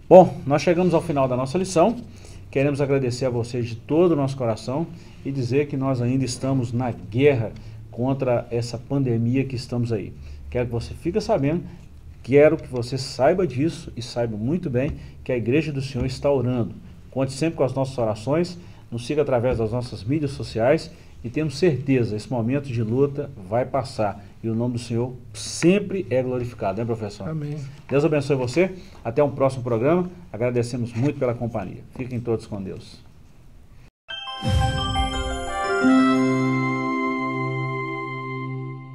Bom, 0.10 0.42
nós 0.46 0.62
chegamos 0.62 0.94
ao 0.94 1.02
final 1.02 1.30
da 1.30 1.38
nossa 1.38 1.58
lição. 1.58 1.96
Queremos 2.50 2.82
agradecer 2.82 3.26
a 3.26 3.30
vocês 3.30 3.70
de 3.70 3.78
todo 3.78 4.12
o 4.12 4.16
nosso 4.18 4.36
coração 4.36 4.86
e 5.24 5.32
dizer 5.32 5.68
que 5.68 5.78
nós 5.78 6.02
ainda 6.02 6.26
estamos 6.26 6.74
na 6.74 6.92
guerra 6.92 7.54
contra 7.90 8.46
essa 8.52 8.78
pandemia 8.78 9.46
que 9.46 9.56
estamos 9.56 9.94
aí. 9.94 10.12
Quero 10.52 10.66
que 10.66 10.72
você 10.72 10.94
fique 10.94 11.20
sabendo, 11.22 11.64
quero 12.22 12.58
que 12.58 12.68
você 12.68 12.98
saiba 12.98 13.48
disso 13.48 13.92
e 13.96 14.02
saiba 14.02 14.36
muito 14.36 14.70
bem 14.70 14.98
que 15.24 15.32
a 15.32 15.38
Igreja 15.38 15.72
do 15.72 15.82
Senhor 15.82 16.06
está 16.06 16.30
orando. 16.30 16.76
Conte 17.10 17.32
sempre 17.32 17.56
com 17.56 17.64
as 17.64 17.74
nossas 17.74 17.98
orações, 17.98 18.60
nos 18.92 19.08
siga 19.08 19.22
através 19.22 19.58
das 19.58 19.72
nossas 19.72 20.04
mídias 20.04 20.32
sociais 20.32 20.92
e 21.24 21.30
temos 21.30 21.58
certeza, 21.58 22.16
esse 22.16 22.30
momento 22.30 22.68
de 22.68 22.84
luta 22.84 23.32
vai 23.50 23.66
passar 23.66 24.24
e 24.44 24.50
o 24.50 24.56
nome 24.56 24.74
do 24.74 24.80
Senhor 24.80 25.14
sempre 25.34 26.06
é 26.10 26.22
glorificado, 26.22 26.80
né, 26.80 26.86
professor? 26.86 27.30
Amém. 27.30 27.58
Deus 27.88 28.04
abençoe 28.04 28.36
você. 28.36 28.76
Até 29.06 29.24
um 29.24 29.32
próximo 29.32 29.64
programa. 29.64 30.10
Agradecemos 30.34 30.94
muito 30.94 31.18
pela 31.18 31.34
companhia. 31.34 31.84
Fiquem 31.96 32.20
todos 32.20 32.48
com 32.48 32.62
Deus. 32.62 33.00